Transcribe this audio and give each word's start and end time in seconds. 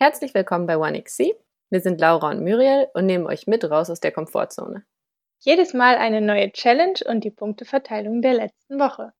Herzlich 0.00 0.32
willkommen 0.32 0.68
bei 0.68 0.78
OneXC. 0.78 1.34
Wir 1.70 1.80
sind 1.80 2.00
Laura 2.00 2.30
und 2.30 2.44
Muriel 2.44 2.86
und 2.94 3.06
nehmen 3.06 3.26
euch 3.26 3.48
mit 3.48 3.68
raus 3.68 3.90
aus 3.90 3.98
der 3.98 4.12
Komfortzone. 4.12 4.84
Jedes 5.40 5.74
Mal 5.74 5.96
eine 5.96 6.20
neue 6.20 6.52
Challenge 6.52 7.00
und 7.06 7.24
die 7.24 7.32
Punkteverteilung 7.32 8.22
der 8.22 8.34
letzten 8.34 8.78
Woche. 8.78 9.12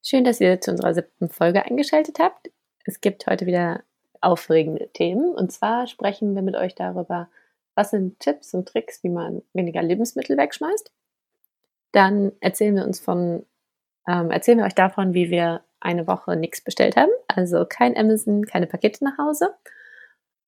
Schön, 0.00 0.22
dass 0.22 0.40
ihr 0.40 0.60
zu 0.60 0.70
unserer 0.70 0.94
siebten 0.94 1.28
Folge 1.28 1.64
eingeschaltet 1.66 2.20
habt. 2.20 2.52
Es 2.84 3.00
gibt 3.00 3.26
heute 3.26 3.46
wieder 3.46 3.82
aufregende 4.20 4.90
Themen 4.92 5.34
und 5.34 5.50
zwar 5.50 5.88
sprechen 5.88 6.36
wir 6.36 6.42
mit 6.42 6.54
euch 6.54 6.76
darüber, 6.76 7.28
was 7.74 7.90
sind 7.90 8.20
Tipps 8.20 8.54
und 8.54 8.68
Tricks, 8.68 9.02
wie 9.02 9.10
man 9.10 9.42
weniger 9.54 9.82
Lebensmittel 9.82 10.36
wegschmeißt. 10.36 10.92
Dann 11.90 12.30
erzählen 12.38 12.76
wir 12.76 12.84
uns 12.84 13.00
von, 13.00 13.44
ähm, 14.06 14.30
erzählen 14.30 14.58
wir 14.58 14.66
euch 14.66 14.76
davon, 14.76 15.14
wie 15.14 15.30
wir 15.30 15.64
eine 15.80 16.06
Woche 16.06 16.36
nichts 16.36 16.60
bestellt 16.60 16.94
haben, 16.94 17.10
also 17.26 17.66
kein 17.68 17.96
Amazon, 17.96 18.44
keine 18.44 18.68
Pakete 18.68 19.02
nach 19.02 19.18
Hause. 19.18 19.52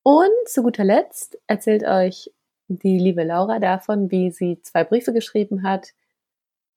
Und 0.04 0.48
zu 0.48 0.62
guter 0.62 0.84
Letzt 0.84 1.38
erzählt 1.46 1.82
euch 1.82 2.30
die 2.68 2.98
liebe 2.98 3.24
Laura 3.24 3.58
davon, 3.58 4.10
wie 4.10 4.30
sie 4.30 4.60
zwei 4.60 4.84
Briefe 4.84 5.14
geschrieben 5.14 5.62
hat 5.62 5.94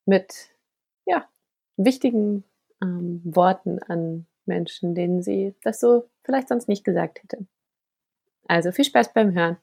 mit 0.05 0.49
ja, 1.05 1.27
wichtigen 1.75 2.45
ähm, 2.81 3.21
Worten 3.25 3.79
an 3.83 4.27
Menschen, 4.45 4.95
denen 4.95 5.21
sie 5.21 5.53
das 5.61 5.81
so 5.81 6.09
vielleicht 6.23 6.47
sonst 6.47 6.69
nicht 6.69 6.85
gesagt 6.85 7.21
hätte. 7.21 7.45
Also 8.47 8.71
viel 8.71 8.85
Spaß 8.85 9.11
beim 9.11 9.33
Hören. 9.33 9.57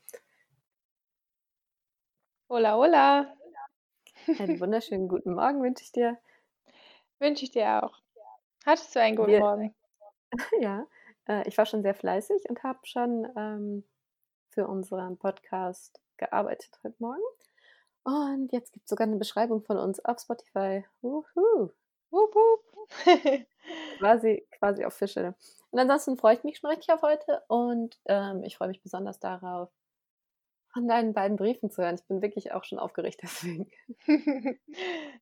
Hola, 2.51 2.77
hola. 2.77 3.35
Einen 4.39 4.61
wunderschönen 4.61 5.09
guten 5.09 5.35
Morgen 5.35 5.63
wünsche 5.63 5.85
ich 5.85 5.93
dir. 5.93 6.19
Wünsche 7.19 7.45
ich 7.45 7.51
dir 7.51 7.83
auch. 7.83 7.97
Hattest 8.67 8.95
du 8.95 9.01
einen 9.01 9.17
guten 9.17 9.31
Wir, 9.31 9.41
Morgen? 9.41 9.75
Ja, 10.61 10.87
äh, 11.29 11.47
ich 11.49 11.57
war 11.59 11.67
schon 11.67 11.83
sehr 11.83 11.95
fleißig 11.95 12.49
und 12.49 12.63
habe 12.63 12.81
schon 12.85 13.27
ähm, 13.37 13.85
für 14.51 14.67
unseren 14.67 15.19
Podcast 15.19 16.01
gearbeitet 16.17 16.79
heute 16.83 16.97
Morgen. 16.99 17.23
Und 18.05 18.53
jetzt 18.53 18.73
gibt 18.73 18.85
es 18.85 18.91
sogar 18.91 19.07
eine 19.07 19.17
Beschreibung 19.17 19.63
von 19.63 19.79
uns 19.79 20.05
auf 20.05 20.21
Spotify. 20.21 20.85
Wuhu. 21.01 21.71
Wup, 22.11 22.35
wup. 22.35 22.75
quasi, 23.99 24.47
quasi 24.59 24.85
auf 24.85 24.95
Fische. 24.95 25.35
Und 25.71 25.79
ansonsten 25.81 26.17
freue 26.17 26.37
ich 26.37 26.45
mich 26.45 26.59
schon 26.59 26.71
richtig 26.71 26.93
auf 26.93 27.03
heute 27.03 27.43
und 27.49 27.99
ähm, 28.07 28.45
ich 28.45 28.57
freue 28.57 28.69
mich 28.69 28.83
besonders 28.83 29.19
darauf, 29.19 29.71
von 30.73 30.87
deinen 30.87 31.15
beiden 31.15 31.37
Briefen 31.37 31.71
zu 31.71 31.83
hören. 31.83 31.97
Ich 31.97 32.07
bin 32.07 32.23
wirklich 32.23 32.53
auch 32.53 32.65
schon 32.65 32.79
aufgeregt 32.79 33.21
deswegen. 33.23 33.71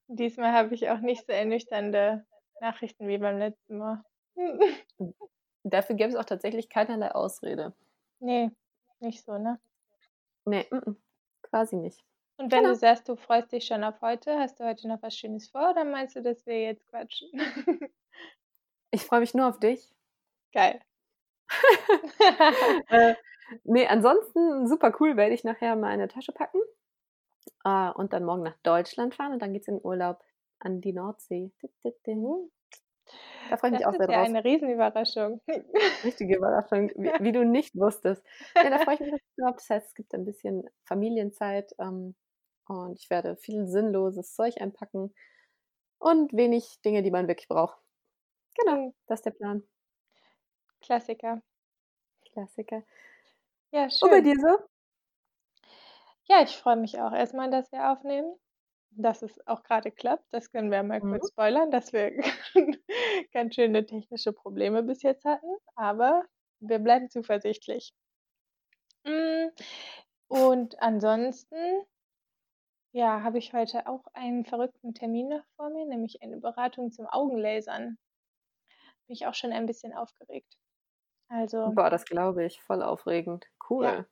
Diesmal 0.08 0.52
habe 0.52 0.74
ich 0.74 0.90
auch 0.90 1.00
nicht 1.00 1.26
so 1.26 1.32
ernüchternde 1.32 2.26
Nachrichten 2.60 3.06
wie 3.08 3.18
beim 3.18 3.38
letzten 3.38 3.78
Mal. 3.78 4.04
Dafür 5.64 5.96
gäbe 5.96 6.10
es 6.10 6.16
auch 6.16 6.24
tatsächlich 6.24 6.68
keinerlei 6.68 7.12
Ausrede. 7.12 7.72
Nee, 8.20 8.50
nicht 9.00 9.24
so, 9.24 9.38
ne? 9.38 9.60
Nee, 10.44 10.66
m 10.70 10.78
-m, 10.78 10.96
quasi 11.42 11.76
nicht. 11.76 12.04
Und 12.36 12.50
wenn 12.50 12.60
genau. 12.60 12.70
du 12.70 12.76
sagst, 12.76 13.08
du 13.08 13.16
freust 13.16 13.52
dich 13.52 13.66
schon 13.66 13.84
auf 13.84 14.00
heute, 14.00 14.38
hast 14.38 14.58
du 14.58 14.64
heute 14.64 14.88
noch 14.88 15.02
was 15.02 15.16
Schönes 15.16 15.48
vor 15.48 15.70
oder 15.70 15.84
meinst 15.84 16.16
du, 16.16 16.22
dass 16.22 16.44
wir 16.46 16.60
jetzt 16.60 16.88
quatschen? 16.88 17.30
ich 18.90 19.02
freue 19.02 19.20
mich 19.20 19.34
nur 19.34 19.48
auf 19.48 19.60
dich. 19.60 19.94
Geil. 20.52 20.80
äh, 22.88 23.14
nee, 23.64 23.86
ansonsten 23.86 24.66
super 24.66 24.94
cool, 25.00 25.16
werde 25.16 25.34
ich 25.34 25.44
nachher 25.44 25.76
meine 25.76 26.08
Tasche 26.08 26.32
packen 26.32 26.60
äh, 27.64 27.90
und 27.90 28.12
dann 28.12 28.24
morgen 28.24 28.42
nach 28.42 28.56
Deutschland 28.62 29.14
fahren 29.14 29.32
und 29.32 29.40
dann 29.40 29.52
geht 29.52 29.62
es 29.62 29.68
in 29.68 29.80
Urlaub 29.82 30.22
an 30.58 30.80
die 30.80 30.92
Nordsee. 30.92 31.52
Da 33.50 33.56
freue 33.56 33.70
ich 33.70 33.78
mich 33.78 33.86
auch 33.86 33.92
sehr 33.92 34.06
drauf. 34.06 34.16
Das 34.16 34.28
ist 34.28 34.32
ja 34.32 34.38
eine 34.38 34.44
Riesenüberraschung. 34.44 35.40
Richtige 36.04 36.36
Überraschung, 36.36 36.90
wie, 36.96 37.12
wie, 37.20 37.32
du 37.32 37.44
nicht 37.44 37.74
wusstest. 37.76 38.24
Ja, 38.56 38.70
da 38.70 38.78
freue 38.78 38.94
ich 38.94 39.00
mich 39.12 39.22
drauf. 39.36 39.56
Das 39.56 39.70
heißt, 39.70 39.86
es 39.88 39.94
gibt 39.94 40.14
ein 40.14 40.24
bisschen 40.24 40.68
Familienzeit 40.84 41.72
ähm, 41.78 42.14
und 42.66 42.98
ich 42.98 43.10
werde 43.10 43.36
viel 43.36 43.66
sinnloses 43.66 44.34
Zeug 44.34 44.60
einpacken 44.60 45.14
und 45.98 46.32
wenig 46.32 46.80
Dinge, 46.84 47.02
die 47.02 47.10
man 47.10 47.28
wirklich 47.28 47.48
braucht. 47.48 47.78
Genau, 48.58 48.94
das 49.06 49.20
ist 49.20 49.26
der 49.26 49.30
Plan. 49.32 49.62
Klassiker. 50.80 51.42
Klassiker. 52.32 52.82
Ja, 53.70 53.88
schön. 53.88 54.08
Und 54.08 54.10
bei 54.10 54.20
dir 54.20 54.36
so? 54.40 54.58
Ja, 56.24 56.42
ich 56.42 56.56
freue 56.56 56.76
mich 56.76 57.00
auch 57.00 57.12
erstmal, 57.12 57.50
dass 57.50 57.70
wir 57.72 57.90
aufnehmen 57.90 58.34
dass 58.96 59.22
es 59.22 59.46
auch 59.46 59.62
gerade 59.62 59.90
klappt. 59.90 60.24
Das 60.30 60.50
können 60.50 60.70
wir 60.70 60.82
mal 60.82 61.00
mhm. 61.00 61.10
kurz 61.10 61.28
spoilern, 61.30 61.70
dass 61.70 61.92
wir 61.92 62.12
ganz 63.32 63.54
schöne 63.54 63.86
technische 63.86 64.32
Probleme 64.32 64.82
bis 64.82 65.02
jetzt 65.02 65.24
hatten, 65.24 65.56
aber 65.74 66.24
wir 66.60 66.78
bleiben 66.78 67.10
zuversichtlich. 67.10 67.92
Hm, 69.04 69.50
und 70.28 70.80
ansonsten, 70.80 71.82
ja, 72.92 73.22
habe 73.22 73.38
ich 73.38 73.52
heute 73.52 73.86
auch 73.86 74.04
einen 74.12 74.44
verrückten 74.44 74.94
Termin 74.94 75.28
noch 75.28 75.44
vor 75.56 75.70
mir, 75.70 75.86
nämlich 75.86 76.22
eine 76.22 76.38
Beratung 76.38 76.92
zum 76.92 77.06
Augenlasern. 77.06 77.98
Bin 79.06 79.14
ich 79.14 79.26
auch 79.26 79.34
schon 79.34 79.52
ein 79.52 79.66
bisschen 79.66 79.92
aufgeregt. 79.92 80.56
Also. 81.28 81.72
Boah, 81.74 81.90
das 81.90 82.04
glaube 82.04 82.44
ich, 82.44 82.62
voll 82.62 82.82
aufregend. 82.82 83.46
Cool. 83.68 83.84
Ja. 83.84 84.06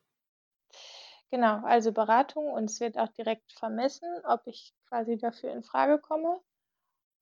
Genau, 1.32 1.60
also 1.64 1.92
Beratung 1.92 2.50
und 2.52 2.64
es 2.70 2.80
wird 2.80 2.98
auch 2.98 3.08
direkt 3.08 3.52
vermessen, 3.52 4.08
ob 4.24 4.42
ich 4.46 4.72
quasi 4.88 5.16
dafür 5.16 5.52
in 5.52 5.62
Frage 5.62 5.98
komme. 6.00 6.40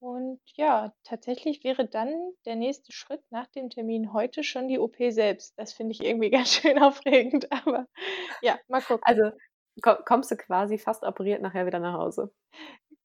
Und 0.00 0.40
ja, 0.56 0.94
tatsächlich 1.04 1.64
wäre 1.64 1.86
dann 1.88 2.10
der 2.46 2.56
nächste 2.56 2.92
Schritt 2.92 3.22
nach 3.30 3.48
dem 3.48 3.70
Termin 3.70 4.12
heute 4.12 4.44
schon 4.44 4.68
die 4.68 4.78
OP 4.78 4.96
selbst. 5.10 5.58
Das 5.58 5.72
finde 5.72 5.92
ich 5.92 6.02
irgendwie 6.04 6.30
ganz 6.32 6.50
schön 6.54 6.78
aufregend, 6.82 7.50
aber 7.52 7.86
ja, 8.42 8.58
mal 8.68 8.82
gucken. 8.82 9.02
Also 9.04 9.32
kommst 9.82 10.30
du 10.30 10.36
quasi 10.36 10.78
fast 10.78 11.04
operiert 11.04 11.42
nachher 11.42 11.66
wieder 11.66 11.80
nach 11.80 11.94
Hause? 11.94 12.32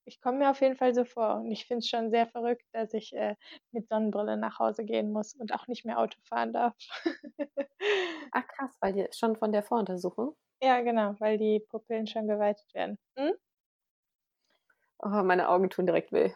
Ich 0.06 0.20
komme 0.20 0.38
mir 0.38 0.50
auf 0.50 0.60
jeden 0.60 0.76
Fall 0.76 0.94
so 0.94 1.04
vor 1.04 1.36
und 1.36 1.50
ich 1.50 1.66
finde 1.66 1.78
es 1.78 1.88
schon 1.88 2.10
sehr 2.10 2.26
verrückt, 2.26 2.64
dass 2.72 2.92
ich 2.92 3.14
äh, 3.14 3.36
mit 3.72 3.88
Sonnenbrille 3.88 4.36
nach 4.36 4.58
Hause 4.58 4.84
gehen 4.84 5.10
muss 5.12 5.34
und 5.34 5.54
auch 5.54 5.66
nicht 5.66 5.84
mehr 5.84 5.98
Auto 5.98 6.18
fahren 6.24 6.52
darf. 6.52 6.74
Ach 8.32 8.46
krass, 8.46 8.76
weil 8.80 8.92
dir 8.92 9.08
schon 9.12 9.36
von 9.36 9.52
der 9.52 9.62
Voruntersuchung? 9.62 10.36
Ja, 10.62 10.80
genau, 10.80 11.14
weil 11.20 11.38
die 11.38 11.60
Pupillen 11.60 12.06
schon 12.06 12.26
geweitet 12.28 12.72
werden. 12.74 12.98
Hm? 13.18 13.32
Oh, 14.98 15.22
meine 15.22 15.48
Augen 15.48 15.70
tun 15.70 15.86
direkt 15.86 16.12
weh. 16.12 16.32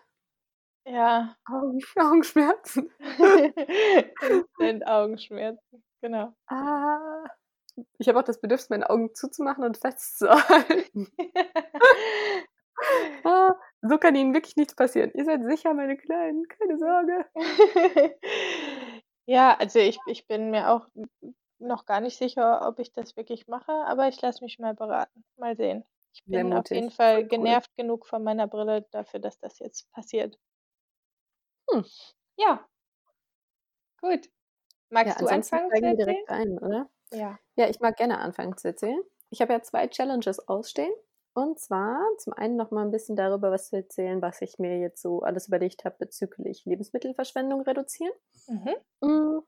Ja. 0.86 1.36
Augen, 1.46 1.80
Augenschmerzen. 1.96 2.90
sind 4.58 4.86
Augenschmerzen, 4.86 5.84
genau. 6.00 6.34
Ah. 6.46 7.24
Ich 7.98 8.08
habe 8.08 8.18
auch 8.18 8.24
das 8.24 8.40
Bedürfnis, 8.40 8.70
meine 8.70 8.90
Augen 8.90 9.14
zuzumachen 9.14 9.64
und 9.64 9.76
festzuhalten. 9.76 11.12
Ah, 13.28 13.54
so 13.82 13.98
kann 13.98 14.16
Ihnen 14.16 14.34
wirklich 14.34 14.56
nichts 14.56 14.74
passieren. 14.74 15.12
Ihr 15.14 15.24
seid 15.24 15.44
sicher, 15.44 15.74
meine 15.74 15.96
Kleinen, 15.96 16.46
keine 16.48 16.78
Sorge. 16.78 17.26
ja, 19.26 19.56
also 19.58 19.78
ich, 19.78 19.98
ich 20.06 20.26
bin 20.26 20.50
mir 20.50 20.70
auch 20.70 20.86
noch 21.58 21.86
gar 21.86 22.00
nicht 22.00 22.16
sicher, 22.16 22.66
ob 22.66 22.78
ich 22.78 22.92
das 22.92 23.16
wirklich 23.16 23.46
mache, 23.48 23.72
aber 23.72 24.08
ich 24.08 24.20
lasse 24.20 24.42
mich 24.44 24.58
mal 24.58 24.74
beraten. 24.74 25.24
Mal 25.36 25.56
sehen. 25.56 25.84
Ich 26.12 26.24
bin 26.24 26.52
auf 26.52 26.70
jeden 26.70 26.90
Fall 26.90 27.22
cool. 27.22 27.28
genervt 27.28 27.70
genug 27.76 28.06
von 28.06 28.24
meiner 28.24 28.48
Brille 28.48 28.86
dafür, 28.90 29.20
dass 29.20 29.38
das 29.38 29.58
jetzt 29.58 29.90
passiert. 29.92 30.38
Hm. 31.70 31.84
Ja. 32.36 32.66
Gut. 34.00 34.28
Magst 34.90 35.20
ja, 35.20 35.26
du 35.26 35.32
anfangen 35.32 35.68
zu 35.68 35.74
erzählen? 35.74 35.96
direkt 35.96 36.30
ein, 36.30 36.58
oder? 36.58 36.88
Ja. 37.12 37.38
Ja, 37.56 37.68
ich 37.68 37.80
mag 37.80 37.96
gerne 37.96 38.18
anfangen 38.18 38.56
zu 38.56 38.68
erzählen. 38.68 39.02
Ich 39.30 39.40
habe 39.42 39.52
ja 39.52 39.62
zwei 39.62 39.86
Challenges 39.88 40.48
ausstehen. 40.48 40.92
Und 41.38 41.60
zwar 41.60 42.04
zum 42.18 42.32
einen 42.32 42.56
noch 42.56 42.72
mal 42.72 42.84
ein 42.84 42.90
bisschen 42.90 43.14
darüber 43.14 43.52
was 43.52 43.68
zu 43.68 43.76
erzählen, 43.76 44.20
was 44.20 44.42
ich 44.42 44.58
mir 44.58 44.80
jetzt 44.80 45.00
so 45.00 45.22
alles 45.22 45.46
überlegt 45.46 45.84
habe 45.84 45.94
bezüglich 45.96 46.64
Lebensmittelverschwendung 46.64 47.60
reduzieren. 47.60 48.12
Mhm. 48.48 48.74
Mm. 49.08 49.38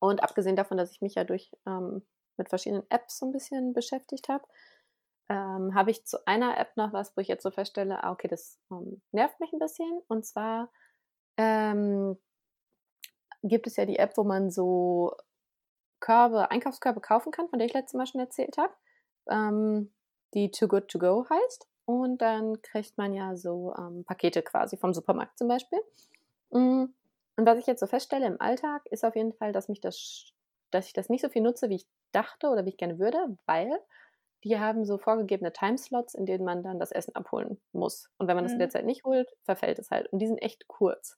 Und 0.00 0.22
abgesehen 0.22 0.54
davon, 0.54 0.76
dass 0.76 0.92
ich 0.92 1.00
mich 1.00 1.14
ja 1.14 1.24
durch 1.24 1.50
ähm, 1.66 2.06
mit 2.36 2.50
verschiedenen 2.50 2.84
Apps 2.90 3.16
so 3.16 3.24
ein 3.24 3.32
bisschen 3.32 3.72
beschäftigt 3.72 4.28
habe, 4.28 4.44
ähm, 5.30 5.74
habe 5.74 5.90
ich 5.92 6.04
zu 6.04 6.18
einer 6.26 6.58
App 6.58 6.76
noch 6.76 6.92
was, 6.92 7.16
wo 7.16 7.22
ich 7.22 7.28
jetzt 7.28 7.42
so 7.42 7.50
feststelle, 7.50 8.04
ah, 8.04 8.12
okay, 8.12 8.28
das 8.28 8.60
ähm, 8.70 9.00
nervt 9.10 9.40
mich 9.40 9.50
ein 9.54 9.58
bisschen. 9.58 10.02
Und 10.08 10.26
zwar 10.26 10.70
ähm, 11.38 12.18
gibt 13.42 13.66
es 13.66 13.76
ja 13.76 13.86
die 13.86 13.98
App, 13.98 14.18
wo 14.18 14.24
man 14.24 14.50
so 14.50 15.16
Körbe, 16.00 16.50
Einkaufskörbe 16.50 17.00
kaufen 17.00 17.32
kann, 17.32 17.48
von 17.48 17.58
der 17.58 17.66
ich 17.66 17.72
letztes 17.72 17.94
Mal 17.94 18.06
schon 18.06 18.20
erzählt 18.20 18.58
habe, 18.58 18.74
ähm, 19.30 19.90
die 20.34 20.50
Too 20.50 20.68
Good 20.68 20.88
To 20.88 20.98
Go 20.98 21.26
heißt. 21.28 21.66
Und 21.84 22.18
dann 22.18 22.60
kriegt 22.60 22.98
man 22.98 23.14
ja 23.14 23.34
so 23.36 23.74
ähm, 23.78 24.04
Pakete 24.04 24.42
quasi 24.42 24.76
vom 24.76 24.92
Supermarkt 24.92 25.38
zum 25.38 25.48
Beispiel. 25.48 25.78
Mm, 26.50 26.84
und 27.36 27.46
was 27.46 27.58
ich 27.58 27.66
jetzt 27.66 27.80
so 27.80 27.86
feststelle 27.86 28.26
im 28.26 28.40
Alltag, 28.40 28.82
ist 28.90 29.04
auf 29.04 29.16
jeden 29.16 29.32
Fall, 29.32 29.52
dass 29.52 29.68
mich 29.68 29.80
das, 29.80 30.32
dass 30.70 30.86
ich 30.86 30.92
das 30.92 31.08
nicht 31.08 31.22
so 31.22 31.28
viel 31.28 31.40
nutze, 31.40 31.70
wie 31.70 31.76
ich 31.76 31.86
dachte 32.12 32.48
oder 32.48 32.64
wie 32.64 32.70
ich 32.70 32.76
gerne 32.76 32.98
würde, 32.98 33.38
weil 33.46 33.70
die 34.44 34.58
haben 34.58 34.84
so 34.84 34.98
vorgegebene 34.98 35.52
Timeslots, 35.52 36.14
in 36.14 36.26
denen 36.26 36.44
man 36.44 36.62
dann 36.62 36.78
das 36.78 36.92
Essen 36.92 37.14
abholen 37.14 37.60
muss. 37.72 38.10
Und 38.18 38.28
wenn 38.28 38.36
man 38.36 38.44
das 38.44 38.52
in 38.52 38.58
der 38.58 38.68
mhm. 38.68 38.72
Zeit 38.72 38.84
nicht 38.84 39.04
holt, 39.04 39.30
verfällt 39.44 39.78
es 39.78 39.90
halt. 39.90 40.12
Und 40.12 40.20
die 40.20 40.26
sind 40.26 40.38
echt 40.38 40.68
kurz. 40.68 41.16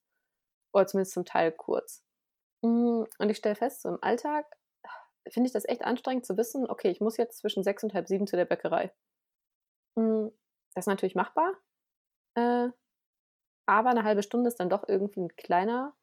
Oder 0.72 0.86
zumindest 0.86 1.14
zum 1.14 1.24
Teil 1.24 1.52
kurz. 1.52 2.04
Mm, 2.62 3.02
und 3.18 3.30
ich 3.30 3.36
stelle 3.36 3.56
fest, 3.56 3.82
so 3.82 3.88
im 3.88 3.98
Alltag 4.02 4.46
finde 5.28 5.48
ich 5.48 5.52
das 5.52 5.68
echt 5.68 5.84
anstrengend 5.84 6.26
zu 6.26 6.36
wissen, 6.36 6.68
okay, 6.68 6.90
ich 6.90 7.00
muss 7.00 7.16
jetzt 7.16 7.38
zwischen 7.38 7.62
sechs 7.62 7.84
und 7.84 7.94
halb 7.94 8.08
sieben 8.08 8.26
zu 8.26 8.36
der 8.36 8.44
Bäckerei. 8.44 8.92
Hm, 9.96 10.30
das 10.74 10.84
ist 10.84 10.88
natürlich 10.88 11.14
machbar. 11.14 11.54
Äh, 12.36 12.68
aber 13.66 13.90
eine 13.90 14.04
halbe 14.04 14.22
Stunde 14.22 14.48
ist 14.48 14.58
dann 14.60 14.70
doch 14.70 14.88
irgendwie 14.88 15.20
ein 15.20 15.36
kleiner, 15.36 15.94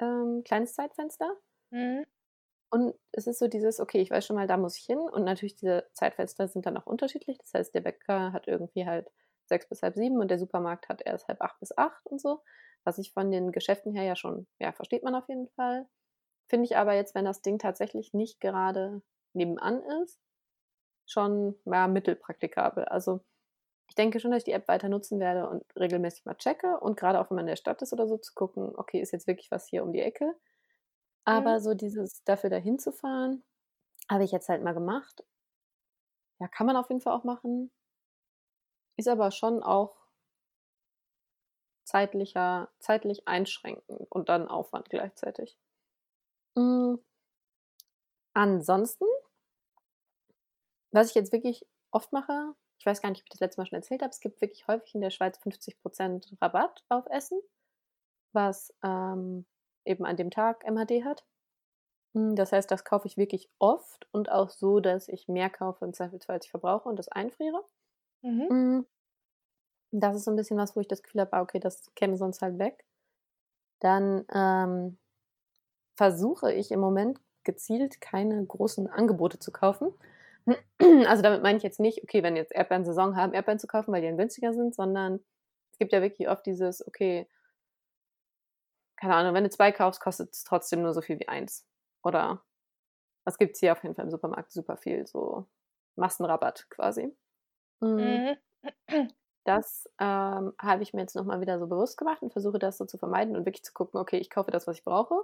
ähm, 0.00 0.42
kleines 0.44 0.74
Zeitfenster. 0.74 1.36
Mhm. 1.70 2.06
Und 2.70 2.94
es 3.12 3.26
ist 3.26 3.38
so 3.38 3.48
dieses, 3.48 3.80
okay, 3.80 4.00
ich 4.00 4.10
weiß 4.10 4.24
schon 4.26 4.36
mal, 4.36 4.46
da 4.46 4.56
muss 4.56 4.78
ich 4.78 4.84
hin. 4.84 4.98
Und 4.98 5.24
natürlich, 5.24 5.56
diese 5.56 5.88
Zeitfenster 5.92 6.48
sind 6.48 6.64
dann 6.64 6.78
auch 6.78 6.86
unterschiedlich. 6.86 7.38
Das 7.38 7.52
heißt, 7.52 7.74
der 7.74 7.82
Bäcker 7.82 8.32
hat 8.32 8.48
irgendwie 8.48 8.86
halt 8.86 9.10
sechs 9.46 9.68
bis 9.68 9.82
halb 9.82 9.94
sieben 9.94 10.20
und 10.20 10.30
der 10.30 10.38
Supermarkt 10.38 10.88
hat 10.88 11.02
erst 11.04 11.28
halb 11.28 11.42
acht 11.42 11.60
bis 11.60 11.76
acht 11.76 12.06
und 12.06 12.20
so. 12.20 12.42
Was 12.84 12.98
ich 12.98 13.12
von 13.12 13.30
den 13.30 13.52
Geschäften 13.52 13.92
her 13.94 14.04
ja 14.04 14.16
schon, 14.16 14.46
ja, 14.58 14.72
versteht 14.72 15.02
man 15.04 15.14
auf 15.14 15.28
jeden 15.28 15.48
Fall. 15.50 15.86
Finde 16.48 16.66
ich 16.66 16.76
aber 16.76 16.94
jetzt, 16.94 17.14
wenn 17.14 17.24
das 17.24 17.42
Ding 17.42 17.58
tatsächlich 17.58 18.12
nicht 18.14 18.40
gerade 18.40 19.02
nebenan 19.32 19.82
ist, 20.02 20.20
schon 21.06 21.56
ja, 21.66 21.88
mittelpraktikabel. 21.88 22.84
Also 22.86 23.20
ich 23.88 23.94
denke 23.96 24.20
schon, 24.20 24.30
dass 24.32 24.40
ich 24.40 24.44
die 24.46 24.52
App 24.52 24.68
weiter 24.68 24.88
nutzen 24.88 25.20
werde 25.20 25.48
und 25.48 25.64
regelmäßig 25.78 26.24
mal 26.26 26.36
checke 26.36 26.80
und 26.80 26.98
gerade 26.98 27.20
auch 27.20 27.30
wenn 27.30 27.36
man 27.36 27.44
in 27.46 27.50
der 27.52 27.56
Stadt 27.56 27.82
ist 27.82 27.92
oder 27.92 28.08
so 28.08 28.18
zu 28.18 28.34
gucken, 28.34 28.72
okay, 28.76 29.00
ist 29.00 29.12
jetzt 29.12 29.26
wirklich 29.28 29.50
was 29.50 29.68
hier 29.68 29.84
um 29.84 29.92
die 29.92 30.00
Ecke. 30.02 30.34
Aber 31.24 31.58
Mhm. 31.58 31.60
so 31.60 31.74
dieses 31.74 32.24
dafür 32.24 32.50
dahin 32.50 32.78
zu 32.78 32.92
fahren, 32.92 33.42
habe 34.10 34.24
ich 34.24 34.32
jetzt 34.32 34.48
halt 34.48 34.62
mal 34.64 34.74
gemacht. 34.74 35.24
Ja, 36.40 36.46
kann 36.48 36.66
man 36.66 36.76
auf 36.76 36.90
jeden 36.90 37.00
Fall 37.00 37.14
auch 37.14 37.24
machen. 37.24 37.70
Ist 38.96 39.06
aber 39.06 39.30
schon 39.32 39.62
auch 39.62 40.06
zeitlicher 41.84 42.70
zeitlich 42.80 43.28
einschränkend 43.28 44.08
und 44.10 44.28
dann 44.28 44.48
Aufwand 44.48 44.90
gleichzeitig. 44.90 45.56
Hm, 46.56 46.96
ansonsten 48.34 49.06
was 50.90 51.08
ich 51.10 51.14
jetzt 51.14 51.32
wirklich 51.32 51.66
oft 51.90 52.12
mache, 52.12 52.54
ich 52.78 52.86
weiß 52.86 53.00
gar 53.02 53.10
nicht, 53.10 53.20
ob 53.20 53.26
ich 53.26 53.30
das 53.30 53.40
letzte 53.40 53.60
Mal 53.60 53.66
schon 53.66 53.76
erzählt 53.76 54.02
habe, 54.02 54.10
es 54.10 54.20
gibt 54.20 54.40
wirklich 54.40 54.66
häufig 54.66 54.94
in 54.94 55.00
der 55.00 55.10
Schweiz 55.10 55.38
50% 55.38 56.32
Rabatt 56.40 56.84
auf 56.88 57.06
Essen, 57.06 57.40
was, 58.32 58.74
ähm, 58.84 59.46
eben 59.84 60.06
an 60.06 60.16
dem 60.16 60.30
Tag 60.30 60.64
MHD 60.66 61.04
hat. 61.04 61.24
Hm, 62.14 62.36
das 62.36 62.52
heißt, 62.52 62.70
das 62.70 62.84
kaufe 62.84 63.08
ich 63.08 63.16
wirklich 63.18 63.50
oft 63.58 64.08
und 64.12 64.30
auch 64.32 64.50
so, 64.50 64.80
dass 64.80 65.08
ich 65.08 65.28
mehr 65.28 65.50
kaufe 65.50 65.84
im 65.86 65.94
Zweifelsfall, 65.94 66.36
als 66.36 66.46
ich 66.46 66.52
verbrauche 66.52 66.88
und 66.88 66.98
das 66.98 67.08
einfriere. 67.10 67.64
Mhm. 68.22 68.48
Hm, 68.50 68.86
das 69.92 70.16
ist 70.16 70.24
so 70.24 70.30
'n 70.30 70.36
bisschen 70.36 70.56
was, 70.58 70.74
wo 70.76 70.80
ich 70.80 70.88
das 70.88 71.02
Gefühl 71.02 71.20
habe, 71.22 71.32
ah, 71.34 71.42
okay, 71.42 71.58
das 71.60 71.92
käme 71.94 72.16
sonst 72.16 72.42
halt 72.42 72.58
weg. 72.58 72.84
Dann, 73.80 74.24
ähm, 74.32 74.98
versuche 76.02 76.52
ich 76.52 76.70
im 76.72 76.80
Moment 76.80 77.20
gezielt 77.44 78.00
keine 78.00 78.44
großen 78.46 78.88
Angebote 78.88 79.38
zu 79.38 79.52
kaufen. 79.52 79.92
Also, 81.08 81.22
damit 81.22 81.42
meine 81.42 81.58
ich 81.58 81.62
jetzt 81.64 81.80
nicht, 81.80 82.02
okay, 82.02 82.22
wenn 82.24 82.36
jetzt 82.36 82.52
Erdbeeren 82.52 82.84
Saison 82.84 83.16
haben, 83.16 83.34
Erdbeeren 83.34 83.60
zu 83.60 83.68
kaufen, 83.68 83.92
weil 83.92 84.02
die 84.02 84.08
dann 84.08 84.16
günstiger 84.18 84.52
sind, 84.54 84.74
sondern 84.74 85.20
es 85.72 85.78
gibt 85.78 85.92
ja 85.92 86.02
wirklich 86.02 86.28
oft 86.28 86.44
dieses, 86.46 86.86
okay 86.86 87.28
keine 88.96 89.14
Ahnung, 89.16 89.34
wenn 89.34 89.44
du 89.44 89.50
2 89.50 89.72
kaufst, 89.72 90.00
kostet's 90.00 90.44
trotzdem 90.44 90.82
nur 90.82 90.92
so 90.94 91.00
viel 91.02 91.18
wie 91.18 91.28
1. 91.28 91.66
Oder 92.02 92.42
das 93.24 93.38
gibt's 93.38 93.60
hier 93.60 93.72
auf 93.72 93.82
jeden 93.84 93.94
Fall 93.96 94.06
im 94.06 94.10
Supermarkt 94.10 94.52
super 94.52 94.78
viel, 94.78 95.06
so 95.06 95.46
Massenrabatt 95.96 96.68
quasi. 96.70 97.16
Hm. 97.82 98.22
Mhm. 98.26 98.36
Das, 99.46 99.88
ähm, 99.98 100.52
habe 100.60 100.82
ich 100.82 100.94
mir 100.94 101.00
jetzt 101.02 101.16
noch 101.16 101.24
mal 101.24 101.40
wieder 101.40 101.58
so 101.58 101.66
bewusst 101.66 101.98
gemacht 101.98 102.22
und 102.22 102.32
versuche 102.32 102.58
das 102.60 102.78
so 102.78 102.84
zu 102.86 102.98
vermeiden 102.98 103.36
und 103.36 103.44
wirklich 103.46 103.64
zu 103.64 103.72
gucken: 103.72 104.00
„Okay, 104.00 104.18
ich 104.18 104.30
kaufe 104.30 104.50
das, 104.52 104.66
was 104.68 104.76
ich 104.78 104.84
brauche.“ 104.84 105.16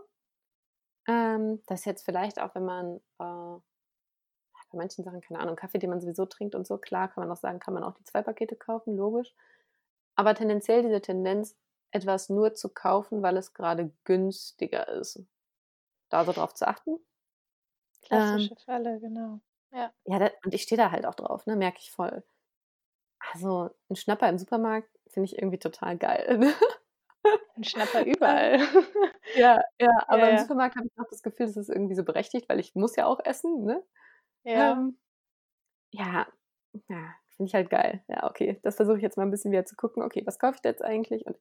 Ähm, 1.08 1.60
das 1.66 1.80
ist 1.80 1.86
jetzt 1.86 2.04
vielleicht 2.04 2.40
auch, 2.40 2.54
wenn 2.54 2.64
man, 2.64 3.00
äh 3.18 3.60
bei 4.70 4.78
manchen 4.78 5.04
Sachen, 5.04 5.20
keine 5.20 5.40
Ahnung, 5.40 5.56
Kaffee, 5.56 5.78
den 5.78 5.90
man 5.90 6.00
sowieso 6.00 6.26
trinkt 6.26 6.54
und 6.54 6.66
so, 6.66 6.78
klar, 6.78 7.08
kann 7.08 7.22
man 7.24 7.32
auch 7.32 7.40
sagen, 7.40 7.58
kann 7.60 7.74
man 7.74 7.82
auch 7.84 7.94
die 7.94 8.04
2 8.04 8.22
Pakete 8.22 8.56
kaufen, 8.56 8.96
logisch. 8.96 9.34
Aber 10.16 10.34
tendenziell 10.34 10.82
diese 10.82 11.00
Tendenz, 11.00 11.56
etwas 11.92 12.28
nur 12.28 12.54
zu 12.54 12.70
kaufen, 12.70 13.22
weil 13.22 13.36
es 13.38 13.54
grade 13.54 13.92
günstiger 14.04 14.88
ist. 14.88 15.22
Da 16.10 16.24
so 16.24 16.32
drauf 16.32 16.54
zu 16.54 16.68
achten. 16.68 16.98
Ähm 18.10 18.50
Klassische 18.50 18.56
Fälle, 18.56 18.98
genau. 19.00 19.40
Ja. 19.72 19.92
Ja, 20.06 20.18
da 20.18 20.30
und 20.44 20.54
ich 20.54 20.62
stehe 20.62 20.76
da 20.78 20.90
halt 20.90 21.04
auch 21.06 21.14
drauf, 21.14 21.46
ne, 21.46 21.56
merke 21.56 21.78
ich 21.80 21.90
voll. 21.90 22.22
Also, 23.34 23.70
'n 23.90 23.96
Schnapper 23.96 24.28
im 24.28 24.38
Supermarkt 24.38 24.88
finde 25.08 25.26
ich 25.26 25.38
irgendwie 25.38 25.58
total 25.58 25.96
geil, 25.98 26.38
ne? 26.38 26.54
'N 27.56 27.64
Schnapper 27.64 28.02
überall. 28.06 28.58
ja, 29.32 29.60
ja, 29.80 29.90
Ja, 30.08 30.08
aber 30.08 30.28
im 30.28 30.36
ja. 30.36 30.38
Supermarkt 30.38 30.76
habe 30.76 30.86
ich 30.88 30.98
auch 31.00 31.08
das 31.10 31.22
Gefühl, 31.22 31.46
das 31.46 31.56
ist 31.56 31.68
irgendwie 31.68 31.94
so 31.94 32.04
berechtigt, 32.04 32.48
weil 32.48 32.60
ich 32.60 32.74
muss 32.74 32.96
ja 32.96 33.06
auch 33.06 33.20
essen, 33.24 33.64
ne? 33.64 33.82
Ja. 34.44 34.72
Ähm, 34.72 34.98
ja, 35.92 36.28
ja, 36.88 37.14
finde 37.36 37.48
ich 37.50 37.54
halt 37.54 37.70
geil. 37.70 38.04
Ja, 38.08 38.28
okay, 38.30 38.60
das 38.62 38.76
versuche 38.76 38.98
ich 38.98 39.02
jetzt 39.02 39.16
mal 39.18 39.24
'n 39.24 39.30
bisschen 39.32 39.52
wieder 39.52 39.66
zu 39.66 39.76
gucken: 39.76 40.02
„Okay, 40.04 40.22
was 40.26 40.38
kaufe 40.40 40.56
ich 40.56 40.62
da 40.62 40.70
jetzt 40.70 40.82
eigentlich?“ 40.84 41.26
Und 41.26 41.38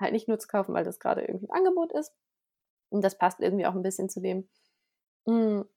halt 0.00 0.12
nicht 0.12 0.28
nur 0.28 0.38
zu 0.38 0.48
kaufen, 0.48 0.74
weil 0.74 0.84
das 0.84 1.00
grade 1.00 1.22
irgendwie 1.22 1.46
im 1.46 1.52
Angebot 1.52 1.92
ist. 1.92 2.14
Und 2.90 3.02
das 3.04 3.18
passt 3.18 3.40
irgendwie 3.40 3.66
auch 3.66 3.74
'n 3.76 3.82
bisschen 3.82 4.08
zu 4.10 4.20
dem, 4.22 4.48
hm, 5.26 5.68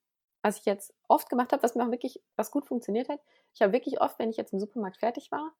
was 0.43 0.59
ich 0.59 0.65
jetzt 0.65 0.93
oft 1.09 1.29
gemacht 1.29 1.53
habe, 1.53 1.63
was 1.63 1.75
mir 1.75 1.85
auch 1.85 1.91
wirklich 1.91 2.21
was 2.37 2.51
gut 2.51 2.67
funktioniert 2.67 3.09
hat. 3.09 3.21
Ich 3.55 3.61
habe 3.61 3.73
wirklich 3.73 4.01
oft, 4.01 4.19
wenn 4.19 4.29
ich 4.29 4.37
jetzt 4.37 4.53
im 4.53 4.59
Supermarkt 4.59 4.97
fertig 4.99 5.31
war, 5.31 5.53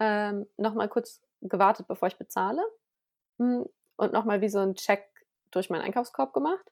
ähm, 0.00 0.48
noch 0.58 0.74
mal 0.74 0.88
kurz 0.88 1.22
gewartet, 1.42 1.88
bevor 1.88 2.08
ich 2.08 2.18
bezahle, 2.18 2.62
und 3.38 4.12
noch 4.12 4.24
mal 4.24 4.40
wie 4.40 4.48
so 4.48 4.58
'n 4.60 4.74
Check 4.74 5.08
durch 5.50 5.70
meinen 5.70 5.82
Einkaufskorb 5.82 6.32
gemacht. 6.34 6.70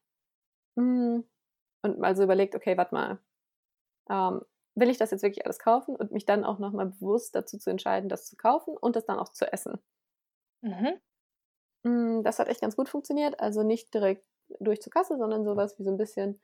Hm, 0.77 1.25
und 1.83 1.99
mal 2.01 2.17
so 2.17 2.25
überlegt: 2.25 2.55
„Okay, 2.57 2.77
warte 2.79 2.95
mal, 2.95 3.21
ähm, 4.11 4.43
will 4.77 4.91
ich 4.91 4.99
das 4.99 5.11
jetzt 5.13 5.23
wirklich 5.25 5.45
alles 5.47 5.59
kaufen?“ 5.61 5.97
Und 5.97 6.13
mich 6.13 6.27
dann 6.27 6.45
auch 6.45 6.59
noch 6.61 6.73
mal 6.73 6.87
bewusst 6.89 7.35
dazu 7.37 7.59
zu 7.59 7.71
entscheiden, 7.71 8.09
das 8.11 8.27
zu 8.27 8.37
kaufen 8.37 8.77
und 8.79 8.97
das 8.97 9.07
dann 9.07 9.19
auch 9.21 9.31
zu 9.31 9.53
essen. 9.53 9.79
Mhm. 10.63 11.01
Hm, 11.85 12.23
das 12.25 12.39
hat 12.39 12.49
echt 12.49 12.61
ganz 12.63 12.77
gut 12.77 12.89
funktioniert. 12.91 13.41
Also, 13.41 13.63
nicht 13.65 13.95
direkt 13.95 14.25
durch 14.61 14.83
zur 14.83 14.93
Kasse, 14.93 15.17
sondern 15.19 15.45
so 15.45 15.57
was 15.57 15.79
wie 15.79 15.85
so 15.85 15.91
'n 15.91 15.97
bisschen, 15.99 16.41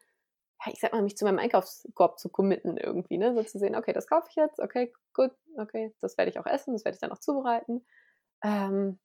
ja, 0.66 0.72
ich 0.72 0.80
sage 0.80 0.96
mal, 0.96 1.02
mich 1.02 1.16
zu 1.18 1.24
meinem 1.26 1.38
Einkaufskorb 1.40 2.18
zu 2.20 2.30
committen 2.30 2.76
irgendwie, 2.78 3.18
ne? 3.18 3.34
So 3.34 3.42
zu 3.44 3.58
sehen: 3.60 3.76
„Okay, 3.76 3.92
das 3.94 4.06
kaufe 4.08 4.28
ich 4.30 4.36
jetzt. 4.36 4.60
Okay, 4.60 4.92
gut, 5.14 5.32
okay, 5.58 5.94
das 6.02 6.18
werde 6.18 6.30
ich 6.30 6.38
auch 6.40 6.46
essen, 6.46 6.74
das 6.74 6.84
werde 6.86 6.96
ich 6.96 7.00
dann 7.02 7.12
auch 7.12 7.18
zubereiten.“ 7.20 7.86
Ähm 8.44 8.98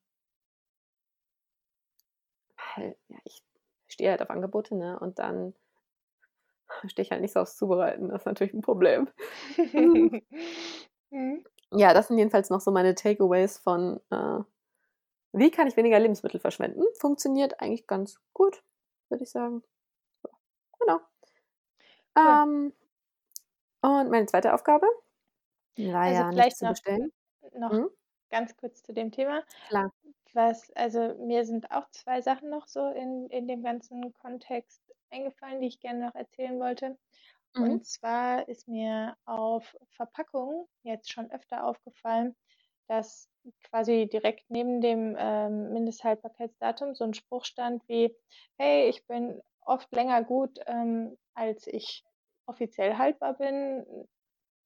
weil, 2.76 2.96
ja, 3.08 3.18
ich 3.24 3.42
stehe 3.88 4.10
halt 4.10 4.22
auf 4.22 4.30
Angebote, 4.30 4.74
ne, 4.76 4.98
und 4.98 5.18
dann 5.18 5.54
stehe 6.88 7.04
ich 7.04 7.10
halt 7.10 7.20
nicht 7.22 7.32
so 7.32 7.40
aufs 7.40 7.56
Zubereiten. 7.56 8.08
Das 8.08 8.22
ist 8.22 8.26
natürlich 8.26 8.54
'n 8.54 8.62
Problem. 8.62 9.08
Mhm. 11.12 11.44
Ja, 11.74 11.94
das 11.94 12.08
sind 12.08 12.18
jedenfalls 12.18 12.50
noch 12.50 12.60
so 12.60 12.70
meine 12.70 12.94
Takeaways 12.94 13.58
von, 13.58 13.98
äh, 14.10 14.40
wie 15.32 15.50
kann 15.50 15.68
ich 15.68 15.76
weniger 15.76 15.98
Lebensmittel 16.00 16.40
verschwenden? 16.40 16.82
Funktioniert 17.00 17.60
eigentlich 17.60 17.86
ganz 17.86 18.20
gut, 18.34 18.64
würde 19.10 19.24
ich 19.24 19.30
sagen. 19.30 19.62
Genau. 20.80 21.02
Ja. 22.24 22.42
Ähm, 22.42 22.72
und 23.84 24.10
meine 24.10 24.26
2. 24.26 24.54
Aufgabe 24.54 24.86
war 25.78 26.06
Also, 26.06 26.24
ja, 26.24 26.32
nicht 26.32 26.50
vielleicht 26.50 26.58
zu 26.58 26.66
noch 26.66 26.68
bestellen. 26.68 27.12
noch 27.54 27.72
Mhm. 27.72 27.90
ganz 28.30 28.56
kurz 28.56 28.82
zu 28.82 28.92
dem 28.92 29.12
Thema. 29.12 29.44
Klar. 29.68 29.92
Was 30.34 30.70
also, 30.76 31.14
mir 31.18 31.44
sind 31.44 31.70
auch 31.70 31.88
2 31.90 32.20
Sachen 32.22 32.48
noch 32.50 32.66
so 32.68 32.86
in 32.90 33.28
in 33.30 33.46
dem 33.48 33.62
ganzen 33.62 34.12
Kontext 34.14 34.82
eingefallen, 35.10 35.60
die 35.60 35.66
ich 35.68 35.80
gerne 35.80 36.06
noch 36.06 36.14
erzählen 36.14 36.58
wollte. 36.58 36.98
Mhm. 37.56 37.78
Und 37.78 37.86
zwar 37.86 38.48
ist 38.48 38.68
mir 38.68 39.16
auf 39.26 39.76
Verpackungen 39.90 40.66
jetzt 40.82 41.12
schon 41.12 41.30
öfter 41.30 41.66
aufgefallen, 41.66 42.36
dass 42.88 43.30
quasi 43.62 44.08
direkt 44.12 44.50
neben 44.50 44.80
dem, 44.80 45.16
ähm, 45.18 45.72
Mindesthaltbarkeitsdatum 45.72 46.94
so 46.94 47.04
'n 47.04 47.14
Spruch 47.14 47.44
stand 47.46 47.86
wie: 47.88 48.16
„Hey, 48.58 48.88
ich 48.88 49.06
bin 49.06 49.42
oft 49.62 49.92
länger 49.94 50.24
gut, 50.24 50.60
ähm, 50.66 51.18
als 51.34 51.66
ich 51.66 52.04
offiziell 52.46 52.96
haltbar 52.98 53.34
bin.“ 53.38 54.08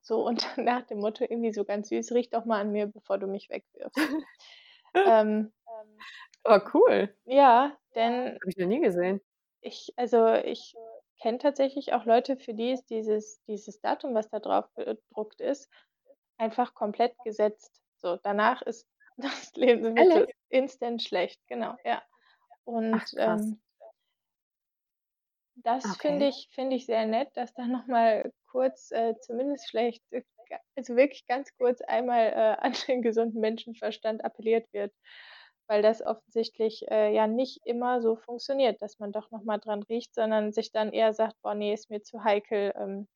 So 0.03 0.27
unter 0.57 0.63
nach 0.63 0.83
dem 0.87 1.01
Motto 1.01 1.25
irgendwie 1.25 1.53
so 1.53 1.65
ganz 1.65 1.89
süß: 1.91 2.13
„Riech 2.13 2.31
doch 2.31 2.45
mal 2.47 2.61
an 2.61 2.73
mir, 2.73 2.87
bevor 2.89 3.19
du 3.19 3.27
mich 3.29 3.51
wegwirfst.“ 3.51 4.11
Ähm 5.05 5.53
Oh, 6.45 6.61
cool. 6.73 7.09
ja, 7.25 7.77
denn 7.95 8.41
Habe 8.41 8.51
ich 8.51 8.57
noch 8.57 8.67
nie 8.69 8.81
gesehen. 8.81 9.21
ich 9.61 9.93
also, 9.97 10.35
ich 10.35 10.75
kenne 11.21 11.39
tatsächlich 11.39 11.93
auch 11.93 12.05
Leute, 12.05 12.37
für 12.37 12.55
die 12.55 12.71
ist 12.73 12.91
dieses 12.91 13.43
dieses 13.45 13.81
Datum, 13.81 14.15
was 14.15 14.29
da 14.31 14.39
drauf 14.41 14.73
gedruckt 14.75 15.41
ist, 15.41 15.71
einfach 16.39 16.75
komplett 16.75 17.23
gesetzt. 17.25 17.83
So, 17.97 18.17
danach 18.23 18.63
ist 18.63 18.89
das 19.17 19.55
Lebensmittel 19.57 20.29
instant 20.51 21.03
schlecht, 21.03 21.41
genau, 21.49 21.77
ja. 21.85 22.03
Ach, 22.91 23.05
Und, 23.05 23.15
krass. 23.15 23.43
ähm 23.45 23.61
das 25.57 25.97
finde 25.97 26.27
Okay. 26.27 26.29
ich 26.29 26.49
finde 26.53 26.77
ich 26.77 26.87
sehr 26.87 27.07
nett, 27.07 27.31
dass 27.37 27.53
da 27.55 27.67
noch 27.67 27.87
mal 27.87 28.33
kurz, 28.57 28.91
äh, 28.91 29.15
zumindest 29.21 29.69
vielleicht, 29.69 30.03
äh, 30.13 30.23
also, 30.77 30.97
wirklich 30.97 31.27
ganz 31.27 31.55
kurz 31.59 31.83
einmal, 31.83 32.29
äh, 32.29 32.57
an 32.65 32.73
den 32.89 33.03
gesunden 33.03 33.41
Menschenverstand 33.41 34.25
appelliert 34.25 34.67
wird. 34.73 34.93
weil 35.69 35.83
das 35.83 36.01
offensichtlich 36.01 36.87
äh, 36.91 37.13
ja 37.13 37.27
nicht 37.27 37.61
immer 37.67 38.01
so 38.01 38.15
funktioniert, 38.17 38.81
dass 38.81 39.01
man 39.01 39.11
doch 39.13 39.33
nochmal 39.33 39.59
dran 39.59 39.83
riecht, 39.83 40.15
sondern 40.15 40.53
sich 40.53 40.71
dann 40.71 40.93
eher 40.93 41.13
sagt, 41.13 41.35
boah, 41.43 41.55
nee, 41.55 41.75
ist 41.75 41.91
mir 41.91 42.03
zu 42.03 42.23
heikel, 42.23 42.73
ähm, 42.77 43.09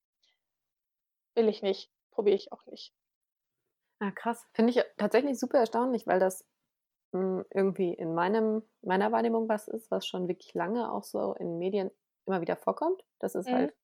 will 1.37 1.49
ich 1.49 1.63
nicht, 1.63 1.91
probiere 2.11 2.35
ich 2.35 2.53
auch 2.53 2.67
nicht. 2.67 2.93
Ah, 4.01 4.11
krass. 4.11 4.45
Finde 4.53 4.73
ich 4.73 4.83
tatsächlich 4.97 5.39
super 5.39 5.59
erstaunlich, 5.59 6.09
weil 6.09 6.19
das 6.19 6.45
mh, 7.13 7.21
hm, 7.21 7.45
irgendwie 7.55 7.95
in 7.95 8.15
meinem, 8.15 8.63
meiner 8.83 9.13
Wahrnehmung 9.13 9.49
was 9.49 9.69
ist, 9.69 9.89
was 9.93 10.05
schon 10.05 10.27
wirklich 10.27 10.53
lange 10.53 10.93
auch 10.93 11.05
so 11.05 11.35
in 11.35 11.59
Medien 11.59 11.93
immer 12.27 12.41
wieder 12.41 12.57
vorkommt. 12.57 13.01
Das 13.21 13.37
ist 13.37 13.47
mhm. 13.47 13.55
halt 13.55 13.75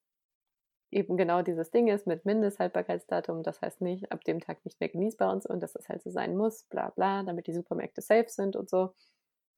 eben 0.90 1.16
genau 1.16 1.42
dieses 1.42 1.70
Ding 1.70 1.88
ist 1.88 2.06
mit 2.06 2.24
Mindesthaltbarkeitsdatum. 2.24 3.42
Das 3.42 3.60
heißt 3.60 3.80
nicht, 3.80 4.12
ab 4.12 4.24
dem 4.24 4.40
Tag 4.40 4.64
nicht 4.64 4.80
mehr 4.80 4.88
genießbar 4.88 5.32
und 5.32 5.42
so 5.42 5.50
und 5.50 5.60
dass 5.60 5.72
das 5.72 5.88
halt 5.88 6.02
so 6.02 6.10
sein 6.10 6.36
muss, 6.36 6.64
bla 6.64 6.90
bla, 6.90 7.22
damit 7.22 7.46
die 7.46 7.54
Supermärkte 7.54 8.02
safe 8.02 8.28
sind 8.28 8.56
und 8.56 8.70
so. 8.70 8.94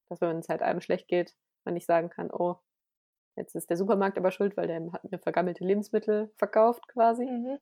Dass 0.09 0.21
wenn 0.21 0.39
es 0.39 0.49
halt 0.49 0.63
einem 0.63 0.81
schlecht 0.81 1.09
geht, 1.09 1.35
man 1.65 1.75
nicht 1.75 1.87
sagen 1.87 2.11
kann, 2.11 2.31
oh, 2.31 2.57
jetzt 3.37 3.55
ist 3.55 3.71
der 3.71 3.77
Supermarkt 3.77 4.19
aber 4.19 4.31
schuld, 4.31 4.57
weil 4.57 4.67
der 4.67 4.93
hat 4.93 5.11
mir 5.11 5.19
vergammelte 5.19 5.65
Lebensmittel 5.65 6.33
verkauft 6.37 6.89
quasi. 6.89 7.27
Mhm. 7.27 7.59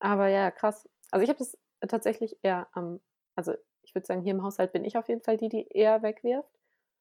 Aber 0.00 0.28
ja, 0.28 0.50
krass. 0.50 0.88
Also 1.10 1.24
ich 1.24 1.28
habe 1.28 1.38
das 1.38 1.58
tatsächlich 1.88 2.38
eher 2.42 2.68
am, 2.72 3.00
also 3.36 3.54
ich 3.82 3.94
würde 3.94 4.06
sagen, 4.06 4.22
hier 4.22 4.32
im 4.32 4.42
Haushalt 4.42 4.72
bin 4.72 4.84
ich 4.84 4.96
auf 4.96 5.08
jeden 5.08 5.22
Fall 5.22 5.36
die, 5.36 5.48
die 5.48 5.66
eher 5.68 6.02
wegwirft. 6.02 6.52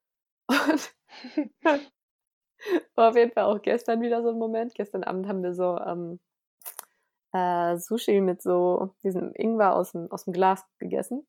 Und 0.48 0.96
war 2.96 3.10
auf 3.10 3.16
jeden 3.16 3.32
Fall 3.32 3.46
auch 3.46 3.62
gestern 3.62 4.02
wieder 4.02 4.22
so 4.24 4.30
ein 4.30 4.38
Moment. 4.38 4.74
Gestern 4.76 5.04
Abend 5.04 5.28
haben 5.28 5.44
wir 5.44 5.54
so 5.54 5.78
ähm, 5.78 6.20
äh, 7.34 7.78
Sushi 7.78 8.22
mit 8.22 8.42
so 8.42 8.96
diesem 9.04 9.34
Ingwer 9.36 9.76
aus 9.76 9.92
dem, 9.92 10.12
aus 10.12 10.26
dem 10.26 10.34
Glas 10.34 10.66
gegessen. 10.80 11.28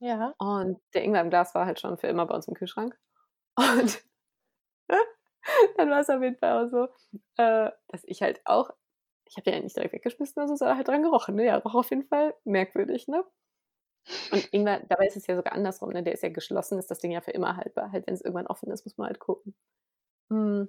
Ja. 0.00 0.34
Und 0.38 0.80
der 0.94 1.04
Ingwer 1.04 1.20
im 1.20 1.30
Glas 1.30 1.54
war 1.54 1.66
halt 1.66 1.80
schon 1.80 1.98
für 1.98 2.06
immer 2.06 2.26
bei 2.26 2.34
uns 2.34 2.48
im 2.48 2.54
Kühlschrank. 2.54 2.98
Und 3.58 4.02
dann 5.76 5.90
war 5.90 6.00
es 6.00 6.10
auf 6.10 6.22
jeden 6.22 6.36
Fall 6.36 6.64
auch 6.64 6.68
so, 6.68 6.84
äh, 7.36 7.70
dass 7.88 8.02
ich 8.04 8.22
halt 8.22 8.40
auch, 8.44 8.70
ich 9.26 9.36
habe 9.36 9.44
den 9.44 9.54
ja 9.54 9.60
nicht 9.60 9.76
direkt 9.76 9.92
weggeschmissen, 9.92 10.40
also 10.40 10.56
so 10.56 10.66
halt 10.66 10.88
dran 10.88 11.02
gerochen. 11.02 11.36
Ne? 11.36 11.46
Ja, 11.46 11.58
roch 11.58 11.74
auf 11.74 11.90
jeden 11.90 12.06
Fall 12.06 12.34
merkwürdig, 12.44 13.08
ne? 13.08 13.24
Und 14.32 14.52
Ingwer, 14.52 14.80
dabei 14.88 15.06
ist 15.06 15.16
es 15.16 15.26
ja 15.26 15.36
sogar 15.36 15.52
andersrum, 15.52 15.90
ne? 15.90 16.02
Der 16.02 16.14
ist 16.14 16.22
ja 16.22 16.30
geschlossen, 16.30 16.78
ist 16.78 16.90
das 16.90 16.98
Ding 16.98 17.12
ja 17.12 17.20
für 17.20 17.32
immer 17.32 17.56
haltbar. 17.56 17.92
Halt, 17.92 18.06
wenn 18.06 18.14
es 18.14 18.22
irgendwann 18.22 18.46
offen 18.46 18.70
ist, 18.70 18.84
muss 18.84 18.96
man 18.96 19.08
halt 19.08 19.18
gucken. 19.18 19.54
Hm. 20.30 20.68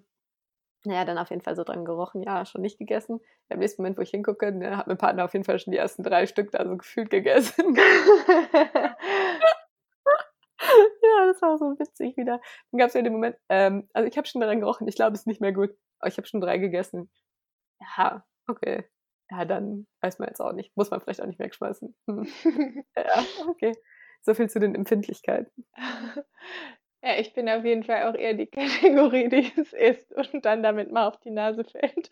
Naja, 0.86 1.06
dann 1.06 1.18
auf 1.20 1.30
jeden 1.30 1.44
Fall 1.44 1.56
so 1.56 1.64
dran 1.64 1.86
gerochen, 1.86 2.24
ja, 2.24 2.46
schon 2.46 2.62
nicht 2.62 2.80
gegessen. 2.80 3.20
Im 3.50 3.60
nächsten 3.60 3.82
Moment, 3.84 3.98
wo 3.98 4.02
ich 4.02 4.12
hingucke, 4.12 4.52
ne, 4.52 4.78
hat 4.78 4.88
mein 4.88 4.98
Partner 4.98 5.26
auf 5.26 5.34
jeden 5.34 5.46
Fall 5.46 5.60
schon 5.60 5.72
die 5.72 5.78
ersten 5.78 6.04
drei 6.04 6.26
Stück 6.28 6.52
da 6.52 6.66
so 6.66 6.78
gefühlt 6.78 7.12
gegessen. 7.12 7.76
ja, 7.76 8.96
das 11.28 11.42
war 11.42 11.58
so 11.60 11.78
witzig 11.80 12.18
wieder. 12.18 12.42
Dann 12.72 12.80
gab 12.80 12.88
es 12.88 12.96
ja 12.96 13.02
den 13.04 13.14
Moment, 13.14 13.38
ähm, 13.50 13.90
also 13.94 14.08
ich 14.08 14.18
habe 14.18 14.28
schon 14.28 14.42
daran 14.42 14.60
gerochen, 14.60 14.88
ich 14.88 14.96
glaube, 14.96 15.14
es 15.14 15.22
ist 15.22 15.28
nicht 15.28 15.42
mehr 15.42 15.54
gut, 15.54 15.72
aber 16.00 16.10
ich 16.10 16.18
habe 16.18 16.28
schon 16.28 16.42
drei 16.42 16.58
gegessen. 16.58 17.12
Ja, 17.98 18.26
okay. 18.48 18.86
Ja, 19.30 19.46
dann 19.46 19.88
weiß 20.02 20.20
man 20.20 20.28
jetzt 20.30 20.42
auch 20.42 20.54
nicht. 20.54 20.76
Muss 20.76 20.92
man 20.92 21.00
vielleicht 21.02 21.22
auch 21.22 21.28
nicht 21.28 21.40
wegschmeißen. 21.40 21.96
Hm. 22.08 22.28
ja, 22.98 23.24
okay. 23.48 23.74
So 24.24 24.34
viel 24.34 24.50
zu 24.50 24.60
den 24.60 24.76
Empfindlichkeiten. 24.76 25.66
Ja, 27.04 27.18
ich 27.18 27.34
bin 27.34 27.50
auf 27.50 27.66
jeden 27.66 27.84
Fall 27.84 28.04
auch 28.10 28.16
eher 28.16 28.34
die 28.36 28.46
Kategorie, 28.52 29.30
die 29.30 29.52
es 29.60 29.74
isst 29.74 30.12
und 30.14 30.46
dann 30.46 30.64
damit 30.64 30.92
mal 30.92 31.08
auf 31.08 31.20
die 31.20 31.32
Nase 31.32 31.64
fällt. 31.64 32.12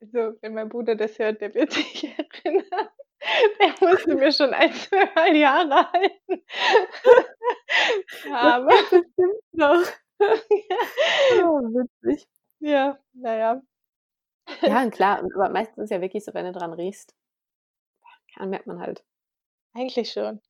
Also, 0.00 0.38
wenn 0.40 0.54
mein 0.54 0.68
Bruder 0.68 0.94
das 0.94 1.18
hört, 1.18 1.40
der 1.40 1.54
wird 1.54 1.72
sich 1.74 2.04
erinnern. 2.04 2.88
Der 3.60 3.88
musste 3.88 4.14
mir 4.14 4.32
schon 4.32 4.54
ein, 4.54 4.72
zwei 4.72 5.32
Jahre 5.34 5.92
halten. 5.92 6.44
Aber. 8.32 8.66
Bestimmt 8.68 9.42
noch. 9.52 9.84
oh, 11.44 11.60
witzig. 11.74 12.28
Ja, 12.60 12.98
naja. 13.12 13.62
Ja, 14.62 14.90
klar, 14.90 15.18
aber 15.34 15.50
meistens 15.50 15.78
ist 15.78 15.84
es 15.84 15.90
ja 15.90 16.00
wirklich 16.00 16.24
so, 16.24 16.34
wenn 16.34 16.46
du 16.46 16.52
dran 16.52 16.72
riechst, 16.72 17.14
dann 18.36 18.50
merkt 18.50 18.66
man 18.66 18.80
halt. 18.80 19.04
Eigentlich 19.74 20.12
schon. 20.12 20.40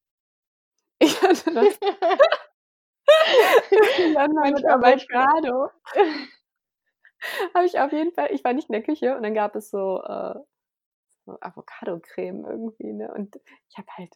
Ich 1.00 1.20
hatte 1.22 1.52
das. 1.52 1.78
dann 4.14 4.32
mit 4.52 4.64
Avocado. 4.66 5.70
Habe 7.54 7.66
ich 7.66 7.78
auf 7.78 7.92
jeden 7.92 8.12
Fall, 8.12 8.28
ich 8.32 8.44
war 8.44 8.52
nicht 8.52 8.68
in 8.68 8.74
der 8.74 8.82
Küche 8.82 9.16
und 9.16 9.22
dann 9.22 9.34
gab 9.34 9.56
es 9.56 9.70
so, 9.70 10.02
äh, 10.02 10.34
so 11.26 11.38
Avocado-Creme 11.40 12.46
irgendwie, 12.46 12.92
ne? 12.92 13.12
Und 13.12 13.36
ich 13.70 13.78
habe 13.78 13.88
halt, 13.96 14.14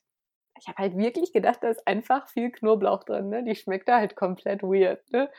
ich 0.59 0.69
habe 0.69 0.79
halt 0.79 0.97
wirklich 0.97 1.33
gedacht, 1.33 1.59
da 1.63 1.69
ist 1.71 1.87
einfach 1.87 2.29
viel 2.29 2.51
Knoblauch 2.51 3.05
drin, 3.05 3.29
ne? 3.29 3.45
Die 3.45 3.57
schmeckt 3.57 3.89
da 3.89 3.99
halt 3.99 4.17
komplett 4.17 4.63
weird, 4.63 5.03
ne? 5.13 5.31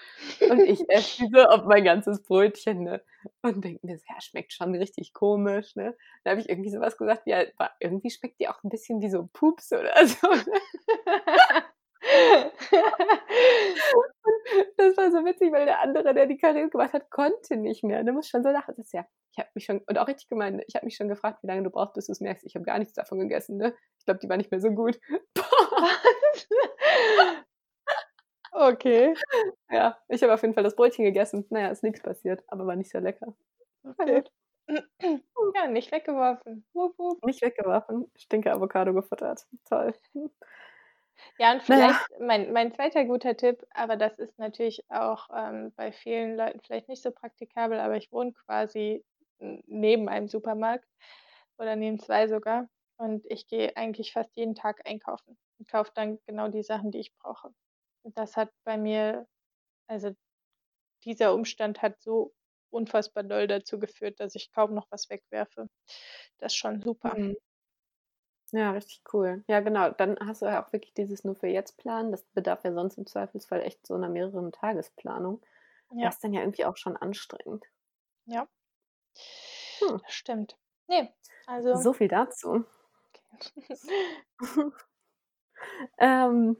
Und 0.49 0.59
ich 0.61 0.81
esse 0.89 1.25
diese 1.25 1.49
auf 1.51 1.65
mein 1.65 1.83
ganzes 1.85 2.21
Brötchen, 2.23 2.83
ne? 2.83 3.01
Und 3.41 3.63
denke 3.63 3.85
mir, 3.85 3.95
ja, 4.09 4.21
schmeckt 4.21 4.53
schon 4.53 4.75
richtig 4.75 5.13
komisch, 5.13 5.75
ne? 5.75 5.95
Da 6.23 6.31
habe 6.31 6.41
ich 6.41 6.49
irgendwie 6.49 6.69
sowas 6.71 6.97
gesagt, 6.97 7.23
ja, 7.27 7.43
irgendwie 7.79 8.11
schmeckt 8.11 8.39
die 8.39 8.49
auch 8.49 8.63
ein 8.63 8.69
bisschen 8.69 9.01
wie 9.01 9.09
so 9.09 9.29
Pups 9.33 9.71
oder 9.73 10.05
so. 10.07 10.27
Ne? 10.27 10.59
das 14.77 14.97
war 14.97 15.11
so 15.11 15.25
witzig, 15.25 15.51
weil 15.51 15.65
der 15.65 15.79
andere, 15.81 16.13
der 16.13 16.27
die 16.27 16.37
Karriere 16.37 16.69
gemacht 16.69 16.93
hat, 16.93 17.09
konnte 17.09 17.57
nicht 17.57 17.83
mehr. 17.83 18.03
Der 18.03 18.13
muss 18.13 18.27
schon 18.27 18.43
so 18.43 18.49
lachen. 18.49 18.75
Das 18.77 18.91
ja, 18.91 19.05
ich 19.31 19.39
habe 19.39 19.49
mich 19.55 19.65
schon, 19.65 19.79
und 19.87 19.97
auch 19.97 20.07
richtig 20.07 20.29
gemeint, 20.29 20.61
ich 20.67 20.75
habe 20.75 20.85
mich 20.85 20.95
schon 20.95 21.07
gefragt, 21.09 21.39
wie 21.43 21.47
lange 21.47 21.63
du 21.63 21.69
brauchst, 21.69 21.93
bis 21.93 22.07
du 22.07 22.11
es 22.11 22.21
merkst. 22.21 22.45
Ich 22.45 22.55
habe 22.55 22.65
gar 22.65 22.79
nichts 22.79 22.93
davon 22.93 23.19
gegessen, 23.19 23.57
ne? 23.57 23.73
Ich 23.99 24.05
glaube, 24.05 24.19
die 24.19 24.29
war 24.29 24.37
nicht 24.37 24.51
mehr 24.51 24.61
so 24.61 24.71
gut. 24.71 24.99
okay. 28.51 29.13
Ja, 29.71 29.97
ich 30.09 30.23
habe 30.23 30.33
auf 30.33 30.41
jeden 30.41 30.53
Fall 30.53 30.63
das 30.63 30.75
Brötchen 30.75 31.05
gegessen. 31.05 31.45
Naja, 31.49 31.69
ist 31.69 31.83
nichts 31.83 32.01
passiert, 32.01 32.43
aber 32.47 32.65
war 32.67 32.75
nicht 32.75 32.91
sehr 32.91 33.01
lecker. 33.01 33.33
Okay. 33.83 34.23
Ja, 35.55 35.67
nicht 35.67 35.91
weggeworfen. 35.91 36.65
Wupp, 36.73 36.97
wupp. 36.97 37.25
Nicht 37.25 37.41
weggeworfen. 37.41 38.09
Stinke 38.17 38.51
Avocado 38.53 38.93
gefuttert. 38.93 39.45
Toll. 39.69 39.93
Ja, 41.37 41.53
und 41.53 41.63
vielleicht 41.63 41.99
naja. 41.99 42.19
mein, 42.19 42.53
mein 42.53 42.71
zweiter 42.73 43.05
guter 43.05 43.35
Tipp, 43.35 43.65
aber 43.71 43.95
das 43.95 44.17
ist 44.19 44.37
natürlich 44.39 44.83
auch 44.89 45.29
ähm, 45.35 45.73
bei 45.75 45.91
vielen 45.91 46.37
Leuten 46.37 46.59
vielleicht 46.61 46.89
nicht 46.89 47.01
so 47.03 47.11
praktikabel, 47.11 47.79
aber 47.79 47.97
ich 47.97 48.11
wohne 48.11 48.33
quasi 48.33 49.03
neben 49.39 50.09
einem 50.09 50.27
Supermarkt 50.27 50.87
oder 51.57 51.75
neben 51.75 51.99
zwei 51.99 52.27
sogar. 52.27 52.67
Und 52.97 53.25
ich 53.25 53.47
gehe 53.47 53.75
eigentlich 53.75 54.13
fast 54.13 54.35
jeden 54.35 54.55
Tag 54.55 54.87
einkaufen 54.87 55.37
und 55.59 55.67
kaufe 55.67 55.91
dann 55.95 56.19
genau 56.27 56.47
die 56.47 56.63
Sachen, 56.63 56.91
die 56.91 56.99
ich 56.99 57.13
brauche. 57.15 57.49
Und 58.03 58.17
das 58.17 58.37
hat 58.37 58.49
bei 58.63 58.77
mir, 58.77 59.27
also 59.87 60.11
dieser 61.03 61.33
Umstand 61.33 61.81
hat 61.81 62.01
so 62.01 62.33
unfassbar 62.69 63.23
doll 63.23 63.47
dazu 63.47 63.79
geführt, 63.79 64.19
dass 64.19 64.35
ich 64.35 64.51
kaum 64.51 64.73
noch 64.73 64.87
was 64.89 65.09
wegwerfe. 65.09 65.67
Das 66.39 66.53
ist 66.53 66.57
schon 66.57 66.81
super. 66.81 67.15
Mhm. 67.15 67.35
Ja, 68.53 68.69
richtig 68.69 69.01
cool. 69.11 69.43
Ja, 69.47 69.61
genau. 69.61 69.89
Dann 69.89 70.15
hast 70.19 70.43
du 70.43 70.45
ja 70.45 70.63
auch 70.63 70.71
wirklich 70.71 70.93
dieses 70.93 71.23
nur 71.23 71.35
für 71.35 71.47
jetzt 71.47 71.75
planen. 71.77 72.11
Das 72.11 72.23
bedarf 72.23 72.63
ja 72.63 72.71
sonst 72.71 72.99
im 72.99 73.07
Zweifelsfall 73.07 73.61
echt 73.61 73.85
so 73.87 73.95
einer 73.95 74.09
mehreren 74.09 74.51
Tagesplanung. 74.51 75.41
Ja. 75.91 76.05
Das 76.05 76.15
ist 76.15 76.23
dann 76.23 76.33
ja 76.33 76.41
irgendwie 76.41 76.65
auch 76.65 76.77
schon 76.77 76.95
anstrengend. 76.95 77.65
Ja. 78.25 78.47
Hm. 79.79 79.99
Stimmt. 80.07 80.55
Nee, 80.87 81.11
also. 81.47 81.75
So 81.77 81.93
viel 81.93 82.07
dazu. 82.07 82.63
Okay. 83.09 83.75
ähm, 85.97 86.57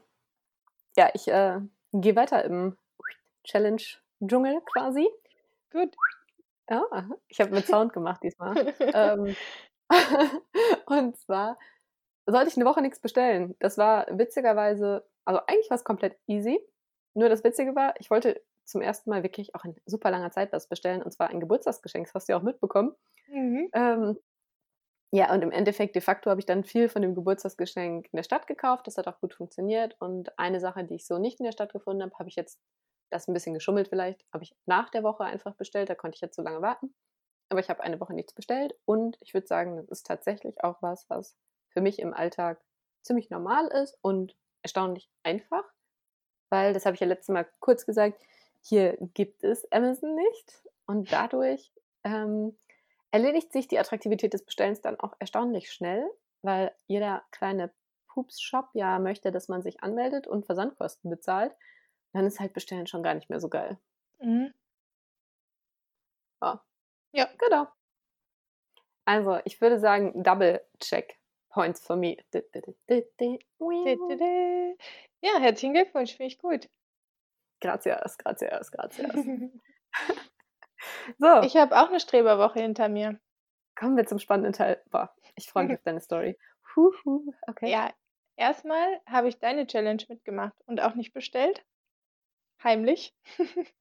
ja, 0.96 1.10
ich 1.14 1.28
äh, 1.28 1.60
gehe 1.92 2.16
weiter 2.16 2.44
im 2.44 2.76
Challenge-Dschungel 3.44 4.62
quasi. 4.72 5.08
Gut. 5.70 5.94
Ja, 6.68 6.82
ich 7.28 7.40
habe 7.40 7.52
mit 7.52 7.66
Sound 7.66 7.92
gemacht 7.92 8.20
diesmal. 8.24 8.74
ähm, 8.80 9.36
und 10.86 11.16
zwar 11.18 11.56
sollte 12.26 12.48
ich 12.48 12.56
eine 12.56 12.64
Woche 12.64 12.82
nichts 12.82 13.00
bestellen. 13.00 13.54
Das 13.58 13.78
war 13.78 14.06
witzigerweise, 14.10 15.06
also 15.24 15.40
eigentlich 15.46 15.70
war 15.70 15.76
es 15.76 15.84
komplett 15.84 16.18
easy. 16.26 16.60
Nur 17.14 17.28
das 17.28 17.44
Witzige 17.44 17.74
war, 17.74 17.94
ich 17.98 18.10
wollte 18.10 18.42
zum 18.64 18.80
ersten 18.80 19.10
Mal 19.10 19.22
wirklich 19.22 19.54
auch 19.54 19.64
in 19.64 19.76
super 19.86 20.10
langer 20.10 20.30
Zeit 20.30 20.52
was 20.52 20.68
bestellen, 20.68 21.02
und 21.02 21.10
zwar 21.12 21.28
ein 21.28 21.40
Geburtstagsgeschenk, 21.40 22.06
das 22.06 22.14
hast 22.14 22.28
du 22.28 22.32
ja 22.32 22.38
auch 22.38 22.42
mitbekommen. 22.42 22.94
Mhm. 23.28 23.68
Ähm, 23.74 24.18
ja, 25.12 25.32
und 25.32 25.42
im 25.42 25.52
Endeffekt, 25.52 25.94
de 25.94 26.02
facto, 26.02 26.28
habe 26.28 26.40
ich 26.40 26.46
dann 26.46 26.64
viel 26.64 26.88
von 26.88 27.00
dem 27.00 27.14
Geburtstagsgeschenk 27.14 28.06
in 28.10 28.16
der 28.16 28.24
Stadt 28.24 28.48
gekauft. 28.48 28.88
Das 28.88 28.98
hat 28.98 29.06
auch 29.06 29.20
gut 29.20 29.32
funktioniert. 29.32 29.94
Und 30.00 30.36
eine 30.40 30.58
Sache, 30.58 30.82
die 30.82 30.96
ich 30.96 31.06
so 31.06 31.18
nicht 31.18 31.38
in 31.38 31.44
der 31.44 31.52
Stadt 31.52 31.72
gefunden 31.72 32.02
habe, 32.02 32.18
habe 32.18 32.28
ich 32.28 32.34
jetzt, 32.34 32.58
das 33.10 33.28
ein 33.28 33.32
bisschen 33.32 33.54
geschummelt 33.54 33.86
vielleicht, 33.86 34.24
habe 34.32 34.42
ich 34.42 34.56
nach 34.66 34.90
der 34.90 35.04
Woche 35.04 35.22
einfach 35.22 35.54
bestellt. 35.54 35.88
Da 35.88 35.94
konnte 35.94 36.16
ich 36.16 36.20
jetzt 36.20 36.34
so 36.34 36.42
lange 36.42 36.62
warten. 36.62 36.92
Aber 37.48 37.60
ich 37.60 37.68
habe 37.68 37.84
eine 37.84 38.00
Woche 38.00 38.12
nichts 38.12 38.32
bestellt. 38.32 38.74
Und 38.86 39.16
ich 39.20 39.34
würde 39.34 39.46
sagen, 39.46 39.76
das 39.76 39.86
ist 39.88 40.06
tatsächlich 40.06 40.64
auch 40.64 40.82
was, 40.82 41.08
was 41.08 41.36
für 41.74 41.82
mich 41.82 41.98
im 41.98 42.14
Alltag 42.14 42.60
ziemlich 43.02 43.30
normal 43.30 43.66
ist 43.68 43.98
und 44.02 44.34
erstaunlich 44.62 45.10
einfach, 45.22 45.64
weil, 46.50 46.72
das 46.72 46.86
habe 46.86 46.94
ich 46.94 47.00
ja 47.00 47.06
letztes 47.06 47.32
Mal 47.32 47.46
kurz 47.60 47.86
gesagt, 47.86 48.18
hier 48.62 48.96
gibt 49.14 49.44
es 49.44 49.70
Amazon 49.72 50.14
nicht 50.14 50.62
und 50.86 51.12
dadurch 51.12 51.70
ähm, 52.04 52.56
erledigt 53.10 53.52
sich 53.52 53.68
die 53.68 53.78
Attraktivität 53.78 54.32
des 54.32 54.44
Bestellens 54.44 54.80
dann 54.80 54.98
auch 54.98 55.14
erstaunlich 55.18 55.70
schnell, 55.72 56.08
weil 56.42 56.74
jeder 56.86 57.24
kleine 57.30 57.72
Pups 58.08 58.40
Shop 58.40 58.68
ja 58.74 58.98
möchte, 58.98 59.32
dass 59.32 59.48
man 59.48 59.62
sich 59.62 59.82
anmeldet 59.82 60.26
und 60.26 60.46
Versandkosten 60.46 61.10
bezahlt, 61.10 61.54
dann 62.12 62.26
ist 62.26 62.40
halt 62.40 62.54
Bestellen 62.54 62.86
schon 62.86 63.02
gar 63.02 63.14
nicht 63.14 63.28
mehr 63.28 63.40
so 63.40 63.48
geil. 63.48 63.78
Mhm. 64.20 64.54
Ja. 66.42 66.62
Ja. 67.12 67.28
Genau. 67.38 67.66
Also, 69.06 69.38
ich 69.44 69.60
würde 69.60 69.78
sagen, 69.78 70.22
Double 70.22 70.64
Check 70.80 71.18
Points 71.54 71.80
for 71.86 71.96
me. 71.96 72.16
Di, 72.32 72.42
di, 72.52 72.60
di. 72.60 72.76
Ja, 75.20 75.38
herzlichen 75.38 75.72
Glückwunsch, 75.74 76.16
finde 76.16 76.26
ich 76.26 76.38
gut. 76.38 76.68
Gracias, 77.60 78.18
gracias, 78.18 78.70
gracias. 78.72 79.14
so, 81.18 81.40
Ich 81.42 81.56
habe 81.56 81.76
auch 81.80 81.88
eine 81.88 82.00
Streberwoche 82.00 82.60
hinter 82.60 82.88
mir. 82.88 83.20
kommen 83.76 83.96
wir 83.96 84.04
zum 84.06 84.18
spannenden 84.18 84.52
Teil. 84.52 84.82
Boah, 84.90 85.14
ich 85.36 85.48
freue 85.48 85.64
mich 85.64 85.74
auf 85.78 85.82
deine 85.84 86.00
Story. 86.00 86.36
Huhu, 86.74 87.32
okay. 87.46 87.70
Ja, 87.70 87.92
erstmal 88.36 89.00
habe 89.06 89.28
ich 89.28 89.38
deine 89.38 89.66
Challenge 89.68 90.02
mitgemacht 90.08 90.56
und 90.66 90.80
auch 90.82 90.94
nicht 90.96 91.12
bestellt. 91.12 91.64
Heimlich. 92.62 93.14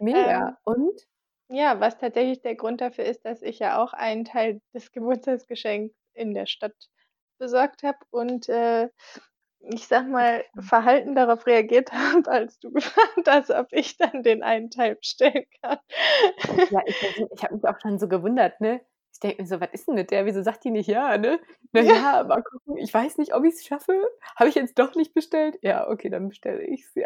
Mega. 0.00 0.48
Ähm, 0.48 0.56
Und? 0.64 1.06
ja, 1.48 1.78
was 1.80 1.98
tatsächlich 1.98 2.40
der 2.42 2.56
Grund 2.56 2.80
dafür 2.80 3.04
ist, 3.04 3.24
dass 3.24 3.42
ich 3.42 3.60
ja 3.60 3.80
auch 3.82 3.92
einen 3.92 4.24
Teil 4.24 4.60
des 4.74 4.90
Geburtstagsgeschenks 4.90 5.94
in 6.14 6.34
der 6.34 6.46
Stadt 6.46 6.74
besorgt 7.42 7.82
habe 7.82 7.98
und 8.10 8.48
äh, 8.48 8.88
ich 9.60 9.86
sag 9.86 10.08
mal, 10.08 10.44
verhalten 10.58 11.14
darauf 11.14 11.46
reagiert 11.46 11.92
habe, 11.92 12.28
als 12.30 12.58
du 12.60 12.70
gefragt 12.72 13.26
hast, 13.28 13.50
ob 13.50 13.68
ich 13.72 13.96
dann 13.96 14.22
den 14.22 14.42
einen 14.42 14.70
Teil 14.70 14.96
bestellen 14.96 15.44
kann. 15.62 15.78
Ja, 16.70 16.80
ich, 16.86 16.96
ich 17.32 17.42
habe 17.44 17.54
mich 17.54 17.64
auch 17.64 17.78
schon 17.80 17.98
so 17.98 18.08
gewundert, 18.08 18.60
ne? 18.60 18.80
Ich 19.12 19.20
denke 19.20 19.42
mir 19.42 19.46
so, 19.48 19.60
was 19.60 19.68
ist 19.72 19.86
denn 19.86 19.94
mit 19.94 20.10
der? 20.10 20.24
Wieso 20.26 20.42
sagt 20.42 20.64
die 20.64 20.70
nicht 20.70 20.88
ja, 20.88 21.16
ne? 21.18 21.38
Na 21.72 21.80
Ja. 21.82 21.94
ja, 21.94 22.24
mal 22.24 22.42
gucken. 22.42 22.76
Ich 22.78 22.92
weiß 22.92 23.18
nicht, 23.18 23.34
ob 23.34 23.44
ich 23.44 23.54
es 23.54 23.64
schaffe. 23.64 23.92
Habe 24.36 24.48
ich 24.48 24.54
jetzt 24.56 24.78
doch 24.78 24.94
nicht 24.94 25.14
bestellt? 25.14 25.58
Ja, 25.62 25.88
okay, 25.88 26.08
dann 26.10 26.28
bestelle 26.28 26.62
ich 26.62 26.84
es. 26.84 26.94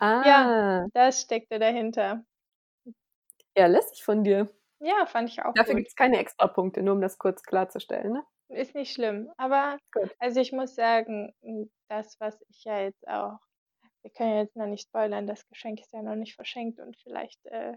Ja. 0.00 0.82
ah, 0.82 0.86
Das 0.92 1.22
steckte 1.22 1.58
dahinter. 1.58 2.24
ja, 3.56 3.66
lässig 3.66 4.02
von 4.04 4.24
dir. 4.24 4.48
Ja, 4.80 5.06
fand 5.06 5.28
ich 5.30 5.42
auch 5.42 5.54
Dafür 5.56 5.74
gibt 5.76 5.88
es 5.88 5.96
keine 5.96 6.18
Extrapunkte, 6.18 6.82
nur 6.82 6.94
um 6.94 7.00
das 7.00 7.18
kurz 7.18 7.42
klarzustellen, 7.42 8.12
ne? 8.12 8.24
Ist 8.50 8.74
nicht 8.74 8.92
schlimm. 8.92 9.30
Aber 9.36 9.78
Gut. 9.92 10.16
also 10.18 10.40
ich 10.40 10.52
muss 10.52 10.74
sagen, 10.74 11.34
m, 11.42 11.70
das, 11.88 12.18
was 12.20 12.40
ich 12.48 12.64
ja 12.64 12.80
jetzt 12.80 13.06
auch, 13.08 13.38
wir 14.02 14.10
können 14.12 14.32
ja 14.32 14.42
jetzt 14.42 14.56
noch 14.56 14.66
nicht 14.66 14.88
spoilern, 14.88 15.26
das 15.26 15.46
Geschenk 15.48 15.80
ist 15.80 15.92
ja 15.92 16.02
noch 16.02 16.16
nicht 16.16 16.34
verschenkt 16.34 16.80
und 16.80 16.96
vielleicht 17.02 17.44
äh, 17.46 17.76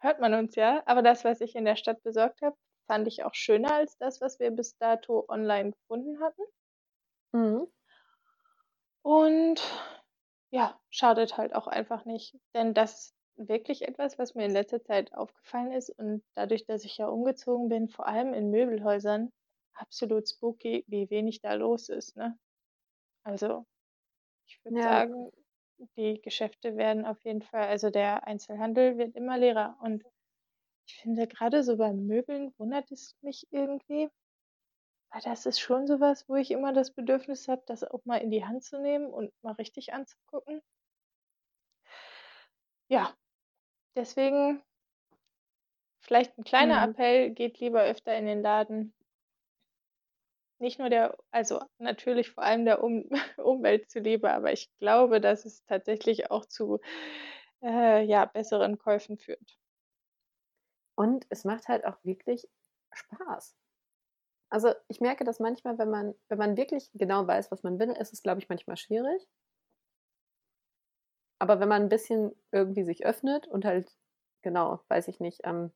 hört 0.00 0.20
man 0.20 0.34
uns 0.34 0.56
ja. 0.56 0.82
Aber 0.86 1.02
das, 1.02 1.24
was 1.24 1.40
ich 1.40 1.54
in 1.56 1.64
der 1.66 1.76
Stadt 1.76 2.02
besorgt 2.02 2.42
habe, 2.42 2.56
fand 2.88 3.08
ich 3.08 3.24
auch 3.24 3.34
schöner 3.34 3.74
als 3.74 3.96
das, 3.98 4.20
was 4.20 4.40
wir 4.40 4.50
bis 4.50 4.76
dato 4.78 5.26
online 5.28 5.72
gefunden 5.72 6.20
hatten. 6.22 6.42
Mhm. 7.34 7.66
Und 9.04 9.60
ja, 10.50 10.80
schadet 10.90 11.36
halt 11.38 11.54
auch 11.54 11.66
einfach 11.66 12.04
nicht. 12.04 12.36
Denn 12.54 12.74
das 12.74 13.14
wirklich 13.36 13.82
etwas, 13.82 14.18
was 14.18 14.34
mir 14.34 14.44
in 14.46 14.52
letzter 14.52 14.82
Zeit 14.82 15.14
aufgefallen 15.14 15.72
ist. 15.72 15.90
Und 15.90 16.24
dadurch, 16.34 16.64
dass 16.66 16.84
ich 16.84 16.98
ja 16.98 17.08
umgezogen 17.08 17.68
bin, 17.68 17.88
vor 17.88 18.06
allem 18.06 18.34
in 18.34 18.50
Möbelhäusern, 18.50 19.30
absolut 19.74 20.28
spooky, 20.28 20.84
wie 20.88 21.10
wenig 21.10 21.40
da 21.40 21.54
los 21.54 21.88
ist. 21.88 22.16
Ne? 22.16 22.38
Also, 23.24 23.66
ich 24.46 24.60
würde 24.64 24.78
Ja. 24.78 24.82
sagen, 24.82 25.30
die 25.96 26.20
Geschäfte 26.22 26.76
werden 26.76 27.06
auf 27.06 27.24
jeden 27.24 27.42
Fall, 27.42 27.68
also 27.68 27.90
der 27.90 28.26
Einzelhandel 28.26 28.98
wird 28.98 29.16
immer 29.16 29.38
leerer. 29.38 29.78
Und 29.82 30.04
ich 30.88 30.96
finde, 30.96 31.28
gerade 31.28 31.64
so 31.64 31.76
bei 31.78 31.92
Möbeln 31.94 32.54
wundert 32.58 32.92
es 32.92 33.16
mich 33.22 33.48
irgendwie. 33.50 34.10
Weil 35.12 35.22
das 35.22 35.46
ist 35.46 35.60
schon 35.60 35.86
sowas, 35.86 36.28
wo 36.28 36.34
ich 36.34 36.50
immer 36.50 36.72
das 36.72 36.92
Bedürfnis 36.92 37.46
habe, 37.46 37.62
das 37.66 37.84
auch 37.84 38.04
mal 38.04 38.16
in 38.16 38.30
die 38.30 38.44
Hand 38.44 38.64
zu 38.64 38.80
nehmen 38.80 39.06
und 39.06 39.32
mal 39.40 39.52
richtig 39.52 39.92
anzugucken. 39.92 40.60
Ja, 42.88 43.16
deswegen 43.96 44.62
vielleicht 46.00 46.36
ein 46.36 46.44
kleiner 46.44 46.82
Mhm. 46.82 46.88
Appell, 46.88 47.30
geht 47.30 47.58
lieber 47.58 47.82
öfter 47.82 48.14
in 48.16 48.26
den 48.26 48.42
Laden. 48.42 48.92
Nicht 50.58 50.78
nur 50.78 50.88
der, 50.88 51.18
also 51.30 51.60
natürlich 51.78 52.30
vor 52.30 52.42
allem 52.44 52.64
der 52.64 52.82
um 52.82 53.10
Umwelt 53.36 53.90
zuliebe, 53.90 54.30
aber 54.32 54.52
ich 54.52 54.70
glaube, 54.78 55.20
dass 55.20 55.44
es 55.44 55.64
tatsächlich 55.66 56.30
auch 56.30 56.46
zu 56.46 56.80
äh, 57.62 58.02
ja, 58.04 58.24
besseren 58.26 58.78
Käufen 58.78 59.18
führt. 59.18 59.58
Und 60.94 61.26
es 61.28 61.44
macht 61.44 61.68
halt 61.68 61.84
auch 61.84 61.98
wirklich 62.02 62.48
Spaß. 62.92 63.56
Also 64.50 64.74
ich 64.88 65.00
merke 65.00 65.24
das 65.24 65.40
manchmal, 65.40 65.78
wenn 65.78 65.90
man, 65.90 66.14
wenn 66.28 66.38
man 66.38 66.56
wirklich 66.56 66.90
genau 66.94 67.26
weiß, 67.26 67.50
was 67.50 67.62
man 67.64 67.78
will, 67.80 67.90
ist 67.90 68.12
es, 68.12 68.22
glaube 68.22 68.40
ich, 68.40 68.48
manchmal 68.48 68.76
schwierig. 68.76 69.26
Aber 71.42 71.58
wenn 71.58 71.68
man 71.68 71.82
ein 71.82 71.88
bisschen 71.88 72.36
irgendwie 72.52 72.84
sich 72.84 73.04
öffnet 73.04 73.48
und 73.48 73.64
halt, 73.64 73.90
genau, 74.42 74.78
weiß 74.86 75.08
ich 75.08 75.18
nicht, 75.18 75.40
ähm, 75.42 75.72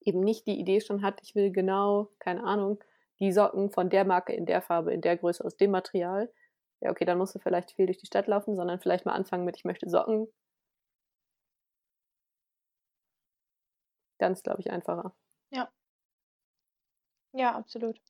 eben 0.00 0.18
nicht 0.18 0.44
die 0.48 0.58
Idee 0.58 0.80
schon 0.80 1.02
hat, 1.02 1.20
ich 1.22 1.36
will 1.36 1.52
genau, 1.52 2.08
keine 2.18 2.42
Ahnung, 2.42 2.82
die 3.20 3.30
Socken 3.30 3.70
von 3.70 3.90
der 3.90 4.04
Marke 4.04 4.32
in 4.32 4.44
der 4.44 4.60
Farbe, 4.60 4.92
in 4.92 5.00
der 5.00 5.16
Größe, 5.16 5.44
aus 5.44 5.56
dem 5.56 5.70
Material. 5.70 6.32
Ja, 6.80 6.90
okay, 6.90 7.04
dann 7.04 7.16
musst 7.18 7.32
du 7.36 7.38
vielleicht 7.38 7.70
viel 7.70 7.86
durch 7.86 7.98
die 7.98 8.06
Stadt 8.06 8.26
laufen, 8.26 8.56
sondern 8.56 8.80
vielleicht 8.80 9.06
mal 9.06 9.12
anfangen 9.12 9.44
mit, 9.44 9.56
ich 9.56 9.64
möchte 9.64 9.88
Socken. 9.88 10.26
Ist, 14.18 14.42
glaube 14.42 14.60
ich, 14.60 14.70
einfacher. 14.72 15.14
Ja, 17.34 17.54
absolut. 17.54 18.00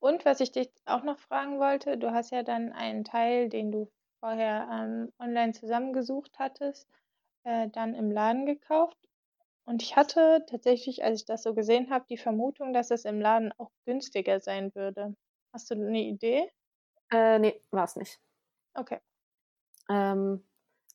Und 0.00 0.24
was 0.24 0.40
ich 0.40 0.52
dich 0.52 0.70
auch 0.86 1.02
noch 1.02 1.18
fragen 1.18 1.58
wollte, 1.58 1.98
du 1.98 2.12
hast 2.12 2.30
ja 2.30 2.42
dann 2.42 2.72
einen 2.72 3.04
Teil, 3.04 3.48
den 3.48 3.72
du 3.72 3.90
vorher 4.24 4.66
ähm, 4.72 5.12
online 5.18 5.52
zusammengesucht 5.52 6.38
hattest, 6.38 6.88
äh, 7.44 7.68
dann 7.68 7.94
im 7.94 8.10
Laden 8.10 8.46
gekauft. 8.46 8.96
Und 9.66 9.82
ich 9.82 9.96
hatte 9.96 10.46
tatsächlich, 10.48 11.04
als 11.04 11.20
ich 11.20 11.26
das 11.26 11.42
so 11.42 11.52
gesehen 11.52 11.90
habe, 11.90 12.06
die 12.08 12.16
Vermutung, 12.16 12.72
dass 12.72 12.90
es 12.90 13.04
im 13.04 13.20
Laden 13.20 13.52
auch 13.58 13.70
günstiger 13.84 14.40
sein 14.40 14.74
würde. 14.74 15.14
Hast 15.52 15.70
du 15.70 15.74
eine 15.74 16.00
Idee? 16.00 16.50
Äh, 17.12 17.38
nee, 17.38 17.60
war 17.70 17.84
es 17.84 17.96
nicht. 17.96 18.18
Okay. 18.72 18.98
Ähm, 19.90 20.42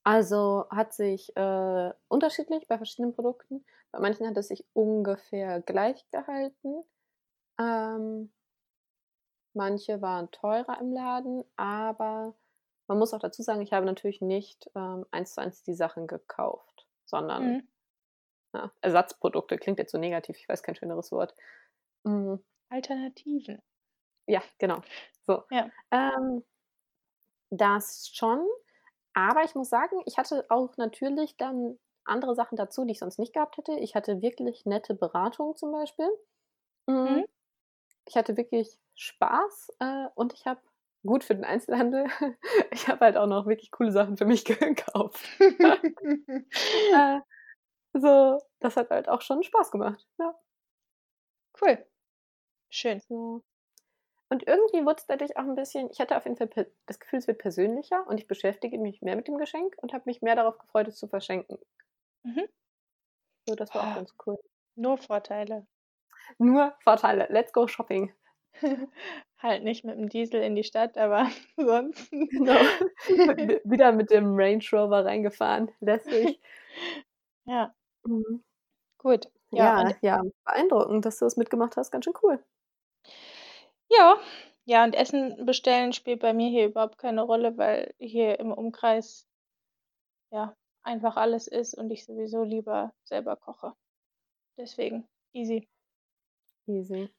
also 0.03 0.65
hat 0.71 0.95
sich 0.95 1.35
äh, 1.37 1.93
unterschiedlich 2.07 2.67
bei 2.67 2.77
verschiedenen 2.77 3.13
Produkten. 3.13 3.63
Bei 3.91 3.99
manchen 3.99 4.25
hat 4.25 4.37
es 4.37 4.47
sich 4.47 4.65
ungefähr 4.73 5.61
gleich 5.61 6.03
gehalten. 6.09 6.83
Ähm, 7.59 8.31
manche 9.53 10.01
waren 10.01 10.31
teurer 10.31 10.81
im 10.81 10.93
Laden, 10.93 11.43
aber 11.57 12.33
man 12.89 12.99
muss 12.99 13.13
auch 13.13 13.19
dazu 13.19 13.43
sagen, 13.43 13.61
ich 13.61 13.73
habe 13.73 13.85
natürlich 13.87 14.21
nicht 14.21 14.69
ähm, 14.75 15.05
eins 15.11 15.35
zu 15.35 15.41
eins 15.41 15.63
die 15.63 15.75
Sachen 15.75 16.07
gekauft, 16.07 16.87
sondern 17.05 17.57
Mhm. 17.57 17.69
ja, 18.55 18.71
Ersatzprodukte. 18.81 19.57
Klingt 19.57 19.79
jetzt 19.79 19.91
so 19.91 19.97
negativ, 19.99 20.37
ich 20.37 20.49
weiß 20.49 20.63
kein 20.63 20.75
schöneres 20.75 21.11
Wort. 21.11 21.35
Mm, 22.05 22.35
Alternativen. 22.69 23.61
ja, 24.27 24.41
genau. 24.59 24.81
So. 25.25 25.43
Ja. 25.51 25.69
Ähm, 25.91 26.43
das 27.49 28.09
schon. 28.13 28.45
Aber 29.13 29.43
ich 29.43 29.55
muss 29.55 29.69
sagen, 29.69 30.01
ich 30.05 30.17
hatte 30.17 30.45
auch 30.49 30.77
natürlich 30.77 31.37
dann 31.37 31.79
andere 32.05 32.35
Sachen 32.35 32.55
dazu, 32.55 32.85
die 32.85 32.91
ich 32.93 32.99
sonst 32.99 33.19
nicht 33.19 33.33
gehabt 33.33 33.57
hätte. 33.57 33.73
Ich 33.73 33.95
hatte 33.95 34.21
wirklich 34.21 34.65
nette 34.65 34.95
Beratung 34.95 35.55
zum 35.55 35.71
Beispiel. 35.71 36.09
Mm, 36.87 36.93
Mhm. 36.93 37.25
Ich 38.07 38.17
hatte 38.17 38.37
wirklich 38.37 38.79
Spaß 38.95 39.71
äh, 39.79 40.07
und 40.15 40.33
ich 40.33 40.45
habe 40.47 40.61
gut 41.05 41.23
für 41.23 41.35
den 41.35 41.45
Einzelhandel. 41.45 42.05
Ich 42.71 42.87
habe 42.87 43.05
halt 43.05 43.17
auch 43.17 43.27
noch 43.27 43.47
wirklich 43.47 43.71
coole 43.71 43.91
Sachen 43.91 44.17
für 44.17 44.25
mich 44.25 44.45
gekauft. 44.45 45.25
äh, 46.93 47.19
so, 47.93 48.39
das 48.59 48.77
hat 48.77 48.89
halt 48.91 49.09
auch 49.09 49.21
schon 49.21 49.43
Spaß 49.43 49.71
gemacht. 49.71 50.05
Ja. 50.19 50.35
cool. 51.61 51.85
Schön. 52.69 52.99
So. 53.01 53.43
Und 54.29 54.47
irgendwie 54.47 54.85
wurde 54.85 54.97
es 54.99 55.07
dadurch 55.07 55.37
auch 55.37 55.43
ein 55.43 55.55
bisschen, 55.55 55.89
ich 55.91 55.99
hatte 55.99 56.17
auf 56.17 56.25
jeden 56.25 56.37
Fall 56.37 56.49
das 56.87 56.99
Gefühl, 56.99 57.19
es 57.19 57.27
wird 57.27 57.39
persönlicher 57.39 58.07
und 58.07 58.19
ich 58.19 58.27
beschäftige 58.27 58.77
mich 58.79 59.01
mehr 59.01 59.15
mit 59.15 59.27
dem 59.27 59.37
Geschenk 59.37 59.75
und 59.79 59.93
habe 59.93 60.03
mich 60.07 60.21
mehr 60.21 60.35
darauf 60.35 60.57
gefreut, 60.59 60.87
es 60.87 60.97
zu 60.97 61.07
verschenken. 61.07 61.57
Mhm. 62.23 62.47
So, 63.47 63.55
das 63.55 63.73
war 63.75 63.83
auch 63.83 63.87
Ah. 63.87 63.95
ganz 63.95 64.13
cool. 64.25 64.37
Nur 64.75 64.97
Vorteile. 64.97 65.67
Nur 66.39 66.75
Vorteile. 66.83 67.27
Let's 67.29 67.53
go 67.53 67.67
shopping. 67.67 68.13
Halt 69.41 69.63
nicht 69.63 69.85
mit 69.85 69.97
dem 69.97 70.09
Diesel 70.09 70.41
in 70.41 70.55
die 70.55 70.63
Stadt, 70.63 70.97
aber 70.97 71.29
ansonsten. 71.57 72.27
Genau. 72.29 72.59
Wieder 73.63 73.91
mit 73.93 74.11
dem 74.11 74.35
Range 74.35 74.63
Rover 74.71 75.05
reingefahren. 75.05 75.71
Lässig. 75.79 76.39
Ja, 77.45 77.73
Mhm. 78.05 78.43
gut. 78.99 79.27
Ja, 79.51 79.83
Ja, 79.83 79.95
ja, 80.01 80.21
beeindruckend, 80.45 81.05
dass 81.05 81.19
du 81.19 81.25
das 81.25 81.37
mitgemacht 81.37 81.77
hast. 81.77 81.91
Ganz 81.91 82.05
schön 82.05 82.13
cool. 82.23 82.43
Ja, 83.89 84.17
ja, 84.65 84.83
und 84.83 84.95
Essen 84.95 85.45
bestellen 85.45 85.93
spielt 85.93 86.19
bei 86.21 86.33
mir 86.33 86.49
hier 86.49 86.65
überhaupt 86.67 86.97
keine 86.97 87.21
Rolle, 87.23 87.57
weil 87.57 87.93
hier 87.99 88.39
im 88.39 88.51
Umkreis 88.51 89.27
ja 90.31 90.55
einfach 90.83 91.17
alles 91.17 91.47
ist 91.47 91.75
und 91.75 91.91
ich 91.91 92.05
sowieso 92.05 92.43
lieber 92.43 92.93
selber 93.03 93.35
koche. 93.35 93.73
Deswegen 94.57 95.07
easy. 95.33 95.67
Easy. 96.67 97.09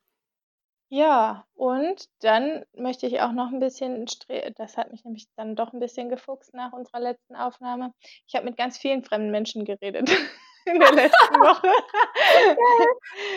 Ja, 0.93 1.47
und 1.55 2.07
dann 2.19 2.65
möchte 2.75 3.07
ich 3.07 3.21
auch 3.21 3.31
noch 3.31 3.53
ein 3.53 3.61
bisschen 3.61 4.09
stre 4.09 4.51
das 4.57 4.77
hat 4.77 4.91
mich 4.91 5.05
nämlich 5.05 5.29
dann 5.37 5.55
doch 5.55 5.73
ein 5.73 5.79
bisschen 5.79 6.09
gefuchst 6.09 6.53
nach 6.53 6.73
unserer 6.73 6.99
letzten 6.99 7.37
Aufnahme. 7.37 7.95
Ich 8.27 8.35
habe 8.35 8.45
mit 8.45 8.57
ganz 8.57 8.77
vielen 8.77 9.05
fremden 9.05 9.31
Menschen 9.31 9.65
geredet 9.65 10.11
in 10.67 10.81
der 10.81 10.91
letzten 10.93 11.35
Woche. 11.41 11.69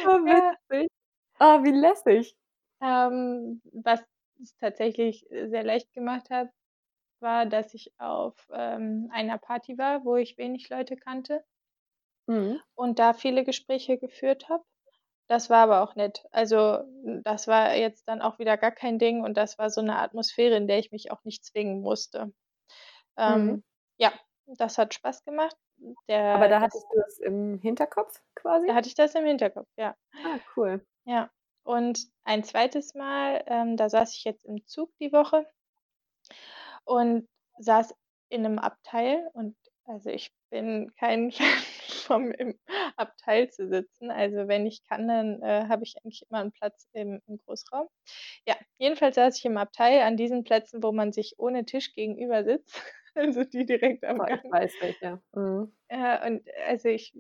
Oh, 0.06 0.20
Ja. 0.26 0.58
witzig. 0.70 0.90
Oh, 1.40 1.64
wie 1.64 1.72
lässig. 1.72 2.36
Ähm, 2.82 3.62
was 3.72 4.02
es 4.42 4.56
tatsächlich 4.58 5.26
sehr 5.30 5.64
leicht 5.64 5.92
gemacht 5.94 6.30
hat, 6.30 6.50
war, 7.22 7.46
dass 7.48 7.74
ich 7.74 7.94
auf, 8.00 8.36
ähm, 8.54 9.10
einer 9.14 9.38
Party 9.40 9.78
war, 9.78 10.06
wo 10.06 10.16
ich 10.18 10.38
wenig 10.38 10.70
Leute 10.70 10.98
kannte 10.98 11.44
Mhm. 12.28 12.58
und 12.76 13.00
da 13.00 13.14
viele 13.14 13.44
Gespräche 13.44 13.98
geführt 13.98 14.48
habe. 14.48 14.64
Das 15.34 15.50
war 15.50 15.64
aber 15.64 15.82
auch 15.82 15.96
nett. 15.96 16.24
Also, 16.30 16.84
das 17.24 17.48
war 17.48 17.74
jetzt 17.76 18.08
dann 18.08 18.22
auch 18.22 18.38
wieder 18.38 18.56
gar 18.56 18.70
kein 18.72 19.00
Ding 19.00 19.24
und 19.24 19.36
das 19.36 19.58
war 19.58 19.72
so 19.72 19.82
'ne 19.82 19.98
Atmosphäre, 19.98 20.56
in 20.56 20.68
der 20.68 20.78
ich 20.78 20.92
mich 20.92 21.10
auch 21.12 21.24
nicht 21.24 21.44
zwingen 21.44 21.82
musste. 21.82 22.32
Ähm, 23.18 23.44
Mhm. 23.44 23.64
ja, 24.00 24.14
das 24.48 24.78
hat 24.78 24.94
Spaß 24.96 25.24
gemacht. 25.26 25.58
Aber 26.32 26.48
Der 26.48 26.48
da 26.48 26.62
das 26.62 26.72
hattest 26.72 26.88
du 26.92 27.00
es 27.08 27.20
im 27.20 27.60
Hinterkopf 27.62 28.22
quasi? 28.36 28.68
da 28.68 28.76
hatte 28.76 28.88
ich 28.88 28.96
das 28.96 29.16
im 29.16 29.26
Hinterkopf, 29.26 29.68
ja. 29.78 29.96
Ah, 30.24 30.40
cool. 30.56 30.86
Ja. 31.06 31.32
Und 31.64 32.08
ein 32.24 32.44
zweites 32.44 32.94
Mal, 32.94 33.44
ähm, 33.48 33.78
da 33.78 33.90
saß 33.90 34.16
ich 34.16 34.24
jetzt 34.24 34.46
im 34.46 34.66
Zug 34.66 34.92
die 35.00 35.12
Woche 35.12 35.46
und 36.88 37.28
saß 37.60 37.94
in 38.30 38.42
'nem 38.44 38.60
Abteil 38.60 39.30
und 39.34 39.56
also, 39.86 40.10
ich 40.10 40.34
bin 40.54 40.94
kein 41.00 41.32
Fan 41.34 41.64
vom 42.08 42.32
im 42.32 42.60
Abteil 42.98 43.50
zu 43.52 43.68
sitzen. 43.70 44.12
Also, 44.12 44.48
wenn 44.48 44.66
ich 44.68 44.84
kann, 44.88 45.08
dann, 45.10 45.42
äh, 45.44 45.68
habe 45.70 45.84
ich 45.84 45.96
eigentlich 46.04 46.24
immer 46.30 46.42
'n 46.42 46.52
Platz 46.54 46.88
im 46.94 47.22
im 47.28 47.38
Großraum. 47.40 47.88
Ja, 48.48 48.56
jedenfalls 48.80 49.16
saß 49.16 49.38
ich 49.40 49.46
im 49.46 49.58
Abteil 49.58 50.02
an 50.02 50.18
diesen 50.18 50.44
Plätzen, 50.46 50.84
wo 50.84 50.92
man 50.94 51.12
sich 51.14 51.36
ohne 51.40 51.66
Tisch 51.66 51.94
gegenüber 51.96 52.44
sitzt, 52.46 52.82
also 53.16 53.44
die 53.44 53.66
direkt 53.66 54.04
am 54.06 54.20
Boah, 54.20 54.30
ich 54.32 54.42
Gang. 54.44 54.50
weiß 54.50 54.76
welche. 54.80 55.22
Mhm. 55.34 55.74
Ja, 55.92 56.26
und 56.26 56.44
also, 56.68 56.90
ich 56.90 57.14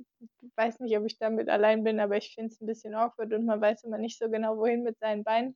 weiß 0.56 0.79
nicht, 0.79 0.97
ob 0.97 1.06
ich 1.06 1.17
damit 1.17 1.49
allein 1.49 1.84
bin, 1.84 1.99
aber 1.99 2.17
ich 2.17 2.34
finde 2.34 2.51
es 2.53 2.62
'n 2.62 2.65
bisschen 2.65 2.95
awkward 2.95 3.34
und 3.34 3.45
man 3.45 3.62
weiß 3.62 3.84
immer 3.84 3.97
nicht 3.97 4.17
so 4.17 4.29
genau, 4.29 4.58
wohin 4.58 4.84
mit 4.84 4.97
seinen 4.99 5.23
Beinen. 5.23 5.56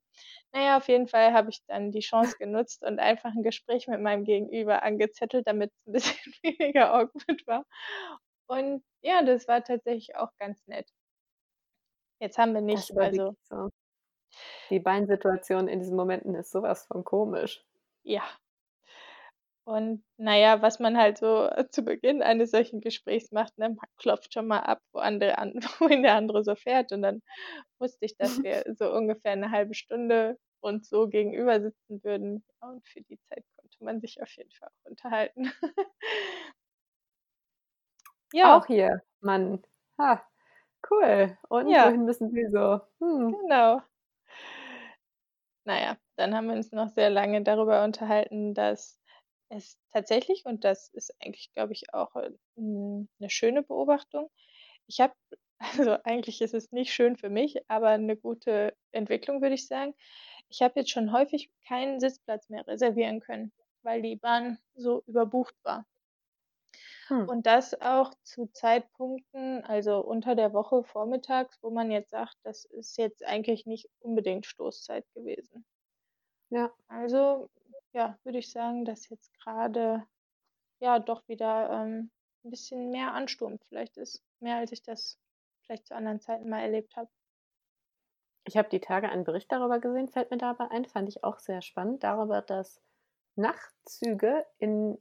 Na 0.53 0.61
ja, 0.63 0.77
auf 0.77 0.87
jeden 0.87 1.07
Fall 1.07 1.33
habe 1.33 1.49
ich 1.49 1.63
dann 1.67 1.91
die 1.91 2.01
Chance 2.01 2.35
genutzt 2.39 2.83
und 2.83 2.99
einfach 2.99 3.33
'n 3.35 3.43
Gespräch 3.43 3.87
mit 3.87 4.01
meinem 4.01 4.23
Gegenüber 4.25 4.83
angezettelt, 4.83 5.47
damit's 5.47 5.75
'n 5.87 5.93
bisschen 5.93 6.33
weniger 6.43 6.93
awkward 6.93 7.47
war. 7.47 7.65
Und 8.47 8.83
ja, 9.01 9.23
das 9.23 9.47
war 9.47 9.63
tatsächlich 9.63 10.15
auch 10.15 10.31
ganz 10.37 10.67
nett. 10.67 10.89
Jetzt 12.21 12.37
haben 12.39 12.53
wir 12.53 12.61
nicht 12.61 12.95
also 12.95 13.35
so. 13.43 13.69
Die 14.69 14.79
Beinsituation 14.79 15.67
in 15.69 15.79
diesen 15.79 15.95
Momenten 15.97 16.35
ist 16.35 16.51
so 16.51 16.61
was 16.61 16.85
von 16.87 17.03
komisch. 17.05 17.65
Ja. 18.05 18.39
Und 19.67 20.01
na 20.15 20.37
ja, 20.37 20.61
was 20.61 20.79
man 20.79 20.97
halt 20.97 21.17
so 21.17 21.49
zu 21.71 21.81
Beginn 21.83 22.23
eines 22.23 22.51
solchen 22.51 22.79
Gesprächs 22.79 23.33
macht, 23.33 23.57
ne, 23.57 23.67
man 23.71 23.85
klopft 23.97 24.33
schon 24.33 24.47
mal 24.47 24.59
ab, 24.61 24.79
wo 24.93 24.99
andere 24.99 25.37
an 25.37 25.55
wohin 25.79 26.03
der 26.03 26.15
andere 26.15 26.41
so 26.45 26.55
fährt. 26.55 26.93
Und 26.93 27.01
dann 27.01 27.21
wusste 27.79 28.05
ich, 28.05 28.15
dass 28.15 28.41
wir 28.43 28.63
so 28.77 28.89
ungefähr 28.93 29.35
'ne 29.35 29.51
halbe 29.51 29.73
Stunde 29.73 30.37
uns 30.61 30.87
so 30.89 31.09
gegenüber 31.09 31.59
sitzen 31.61 32.01
würden. 32.03 32.45
Und 32.61 32.87
für 32.87 33.01
die 33.01 33.19
Zeit 33.29 33.43
konnte 33.57 33.77
man 33.83 33.99
sich 33.99 34.21
auf 34.21 34.31
jeden 34.37 34.51
Fall 34.51 34.69
auch 34.69 34.89
unterhalten. 34.89 35.51
Ja. 38.33 38.59
Auch 38.59 38.65
hier, 38.67 39.01
Mann. 39.21 39.63
Ha, 39.99 40.21
cool. 40.91 41.37
Und 41.49 41.69
Ja. 41.69 41.83
wohin 41.83 42.05
müssen 42.05 42.31
Sie 42.31 42.45
so? 42.51 42.81
Hm. 42.99 43.37
Genau. 43.43 43.81
Na 45.67 45.79
ja, 45.81 45.97
dann 46.15 46.33
haben 46.33 46.47
wir 46.47 46.53
uns 46.55 46.71
noch 46.71 46.87
sehr 46.89 47.09
lange 47.09 47.43
darüber 47.43 47.83
unterhalten, 47.83 48.53
dass 48.53 48.97
es 49.49 49.77
tatsächlich 49.93 50.45
und 50.45 50.63
das 50.63 50.89
ist 50.89 51.13
eigentlich, 51.23 51.51
glaube 51.53 51.73
ich, 51.73 51.93
auch, 51.93 52.15
äh, 52.15 52.31
hm, 52.57 53.09
'ne 53.19 53.29
schöne 53.29 53.63
Beobachtung. 53.63 54.29
Ich 54.87 55.01
habe 55.01 55.13
also, 55.89 55.97
eigentlich 56.05 56.41
ist 56.41 56.53
es 56.55 56.71
nicht 56.73 56.93
schön 56.93 57.17
für 57.17 57.29
mich, 57.29 57.57
aber 57.69 57.97
'ne 57.97 58.17
gute 58.17 58.75
Entwicklung, 58.93 59.41
würde 59.41 59.55
ich 59.55 59.67
sagen. 59.67 59.95
Ich 60.49 60.61
habe 60.63 60.79
jetzt 60.81 60.91
schon 60.91 61.11
häufig 61.13 61.51
keinen 61.67 61.99
Sitzplatz 62.01 62.49
mehr 62.49 62.67
reservieren 62.67 63.19
können, 63.21 63.53
weil 63.83 64.01
die 64.03 64.17
Bahn 64.17 64.59
so 64.75 65.03
überbucht 65.07 65.55
war. 65.63 65.85
Hm. 67.09 67.27
Und 67.29 67.45
das 67.45 67.79
auch 67.81 68.13
zu 68.23 68.45
Zeitpunkten, 68.53 69.61
also, 69.65 69.99
unter 69.99 70.33
der 70.33 70.53
Woche 70.53 70.85
vormittags, 70.85 71.57
wo 71.61 71.69
man 71.69 71.91
jetzt 71.91 72.11
sagt, 72.11 72.37
das 72.43 72.63
ist 72.63 72.97
jetzt 72.97 73.21
eigentlich 73.25 73.65
nicht 73.65 73.89
unbedingt 73.99 74.45
Stoßzeit 74.45 75.05
gewesen. 75.13 75.65
Ja. 76.51 76.71
Also, 76.87 77.49
ja, 77.97 78.19
würde 78.23 78.37
ich 78.37 78.51
sagen, 78.51 78.85
dass 78.85 79.09
jetzt 79.09 79.33
grade, 79.39 80.05
ja, 80.79 80.99
doch 80.99 81.27
wieder, 81.27 81.69
ähm, 81.71 82.11
'n 82.43 82.51
bisschen 82.51 82.91
mehr 82.91 83.13
Ansturm 83.13 83.59
vielleicht 83.69 83.97
ist. 83.97 84.23
Mehr 84.39 84.57
als 84.57 84.71
ich 84.71 84.83
das 84.83 85.19
vielleicht 85.65 85.87
zu 85.87 85.95
anderen 85.95 86.21
Zeiten 86.21 86.49
mal 86.49 86.61
erlebt 86.61 86.95
habe. 86.97 87.09
Ich 88.45 88.55
habe 88.57 88.69
die 88.69 88.79
Tage 88.79 89.09
einen 89.09 89.25
Bericht 89.25 89.51
darüber 89.51 89.79
gesehen, 89.79 90.07
fällt 90.07 90.31
mir 90.31 90.37
dabei 90.37 90.71
ein, 90.71 90.85
fand 90.85 91.09
ich 91.09 91.23
auch 91.23 91.39
sehr 91.39 91.61
spannend, 91.61 92.03
darüber, 92.03 92.41
dass 92.41 92.81
Nachtzüge 93.35 94.45
in 94.59 94.97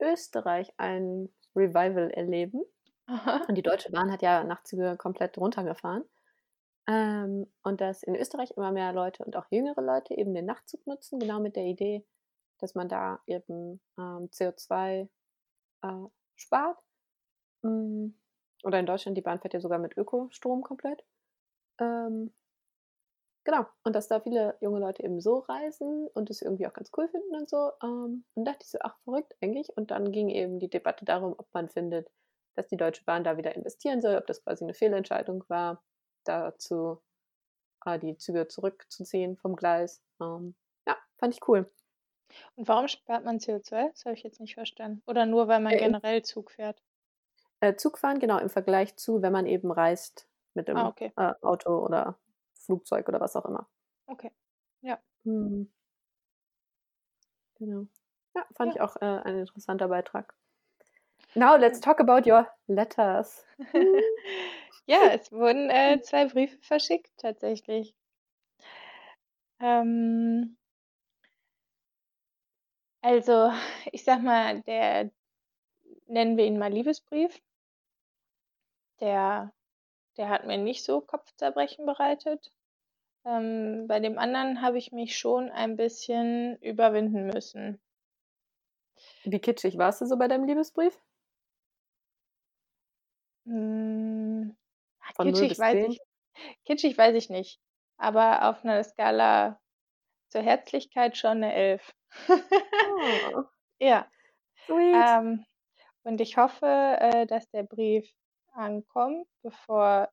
Österreich 0.00 0.72
ein 0.78 1.30
Revival 1.56 2.10
erleben. 2.10 2.62
Aha. 3.08 3.46
Und 3.48 3.56
die 3.56 3.62
Deutsche 3.62 3.90
Bahn 3.92 4.12
hat 4.12 4.22
ja 4.22 4.44
Nachtzüge 4.44 4.96
komplett 4.98 5.38
runtergefahren. 5.38 6.04
Ähm, 6.88 7.52
und 7.62 7.80
dass 7.80 8.02
in 8.02 8.16
Österreich 8.16 8.52
immer 8.56 8.72
mehr 8.72 8.92
Leute 8.92 9.24
und 9.24 9.36
auch 9.36 9.46
jüngere 9.50 9.82
Leute 9.82 10.14
eben 10.14 10.34
den 10.34 10.46
Nachtzug 10.46 10.86
nutzen, 10.86 11.18
genau 11.20 11.40
mit 11.40 11.56
der 11.56 11.64
Idee, 11.64 12.06
dass 12.58 12.74
man 12.74 12.88
da 12.88 13.20
eben, 13.26 13.80
ähm, 13.98 14.30
CO2, 14.32 15.08
äh, 15.82 16.06
spart. 16.36 16.78
Hm, 17.64 18.18
oder 18.64 18.80
in 18.80 18.86
Deutschland, 18.86 19.18
die 19.18 19.22
Bahn 19.22 19.40
fährt 19.40 19.54
ja 19.54 19.60
sogar 19.60 19.78
mit 19.80 19.96
Ökostrom 19.98 20.62
komplett. 20.62 21.04
Ähm 21.80 22.32
genau, 23.46 23.64
und 23.84 23.94
dass 23.94 24.08
da 24.08 24.18
viele 24.20 24.56
junge 24.60 24.80
Leute 24.80 25.04
eben 25.04 25.20
so 25.20 25.38
reisen 25.38 26.08
und 26.14 26.30
das 26.30 26.42
irgendwie 26.42 26.66
auch 26.66 26.72
ganz 26.72 26.90
cool 26.96 27.08
finden 27.08 27.34
und 27.36 27.48
so. 27.48 27.70
Ähm, 27.82 28.24
und 28.34 28.44
dachte 28.44 28.58
ich 28.62 28.70
so: 28.70 28.78
„Ach, 28.82 28.98
verrückt 29.04 29.36
eigentlich.“ 29.40 29.68
Und 29.76 29.92
dann 29.92 30.10
ging 30.12 30.28
eben 30.30 30.58
die 30.58 30.68
Debatte 30.68 31.04
darum, 31.04 31.34
ob 31.38 31.46
man 31.54 31.68
findet, 31.68 32.10
dass 32.56 32.66
die 32.66 32.76
Deutsche 32.76 33.04
Bahn 33.04 33.22
da 33.24 33.36
wieder 33.36 33.54
investieren 33.54 34.02
soll, 34.02 34.16
ob 34.16 34.26
das 34.26 34.42
quasi 34.42 34.64
'ne 34.64 34.74
Fehlentscheidung 34.74 35.44
war, 35.48 35.82
dazu, 36.24 37.00
äh, 37.86 37.98
die 37.98 38.16
Züge 38.18 38.48
zurückzuziehen 38.48 39.36
vom 39.36 39.56
Gleis. 39.56 40.02
Ähm, 40.22 40.56
ja, 40.88 40.96
fand 41.18 41.34
ich 41.34 41.48
cool. 41.48 41.70
Und 42.56 42.68
warum 42.68 42.88
spart 42.88 43.24
man 43.24 43.38
CO2? 43.40 43.88
Das 43.90 44.04
habe 44.04 44.14
ich 44.14 44.22
jetzt 44.22 44.40
nicht 44.40 44.54
verstanden. 44.54 45.02
Oder 45.06 45.26
nur, 45.26 45.46
weil 45.48 45.60
man 45.60 45.76
Äh, 45.76 45.78
generell 45.78 46.22
Zug 46.22 46.50
fährt? 46.50 46.82
Äh, 47.60 47.76
Zugfahren, 47.76 48.18
genau, 48.18 48.38
im 48.38 48.48
Vergleich 48.50 48.96
zu, 48.96 49.20
wenn 49.22 49.32
man 49.32 49.46
eben 49.46 49.70
reist 49.70 50.26
mit 50.54 50.68
Ah, 50.72 50.86
dem, 50.86 50.88
okay. 50.88 51.12
äh, 51.16 51.32
Auto 51.42 51.78
oder 51.84 52.18
Flugzeug 52.54 53.08
oder 53.08 53.20
was 53.20 53.36
auch 53.36 53.44
immer. 53.46 53.68
Okay, 54.08 54.30
ja. 54.82 55.00
Mhm. 55.24 55.66
Genau. 57.58 57.86
Ja, 58.34 58.46
fand 58.54 58.74
ich 58.74 58.80
Ja. 58.80 58.82
auch, 58.82 58.96
äh, 58.96 59.04
ein 59.04 59.38
interessanter 59.38 59.88
Beitrag. 59.88 60.34
Now 61.36 61.56
let's 61.56 61.80
talk 61.80 62.00
about 62.00 62.26
your 62.26 62.48
letters. 62.68 63.44
Hm. 63.78 64.00
Ja, 64.86 65.12
es 65.14 65.32
wurden, 65.32 65.70
äh, 65.70 66.00
2 66.02 66.26
Briefe 66.26 66.58
verschickt 66.62 67.12
tatsächlich. 67.18 67.94
Ähm 69.60 70.56
also, 73.06 73.52
ich 73.92 74.02
sage 74.04 74.22
mal, 74.22 74.62
der 74.62 75.10
nennen 76.08 76.36
wir 76.38 76.46
ihn 76.46 76.58
mal 76.58 76.72
Liebesbrief 76.72 77.40
der 79.00 79.54
der 80.18 80.28
hat 80.30 80.46
mir 80.46 80.58
nicht 80.58 80.84
so 80.84 81.00
Kopfzerbrechen 81.00 81.86
bereitet. 81.86 82.52
Ähm, 83.26 83.86
bei 83.88 84.00
dem 84.00 84.18
anderen 84.18 84.62
habe 84.62 84.78
ich 84.78 84.92
mich 84.92 85.18
schon 85.18 85.50
ein 85.50 85.76
bisschen 85.76 86.56
überwinden 86.62 87.26
müssen. 87.28 87.80
Wie 89.24 89.40
kitschig 89.40 89.76
warst 89.76 90.00
du 90.00 90.06
so 90.06 90.16
bei 90.16 90.26
deinem 90.26 90.46
Liebesbrief? 90.46 90.98
Hm, 93.46 94.56
Von 95.16 95.30
0 95.30 95.48
kitschig 95.48 95.58
weiß 95.58 95.80
10? 95.80 95.88
ich 95.88 96.00
kitschig 96.66 96.98
weiß 96.98 97.16
ich 97.16 97.30
nicht, 97.30 97.60
aber 97.98 98.48
auf 98.50 98.64
'ner 98.64 98.84
Skala 98.84 99.60
zur 100.28 100.42
Herzlichkeit 100.42 101.16
schon 101.16 101.40
'ne 101.40 101.54
11. 101.54 101.92
Oh. 102.82 103.46
Ja. 103.80 104.10
Sweet. 104.66 105.08
Ähm, 105.08 105.44
und 106.04 106.20
ich 106.20 106.36
hoffe, 106.38 106.66
äh, 106.66 107.26
dass 107.26 107.50
der 107.50 107.64
Brief 107.64 108.10
ankommt, 108.52 109.28
bevor 109.42 110.10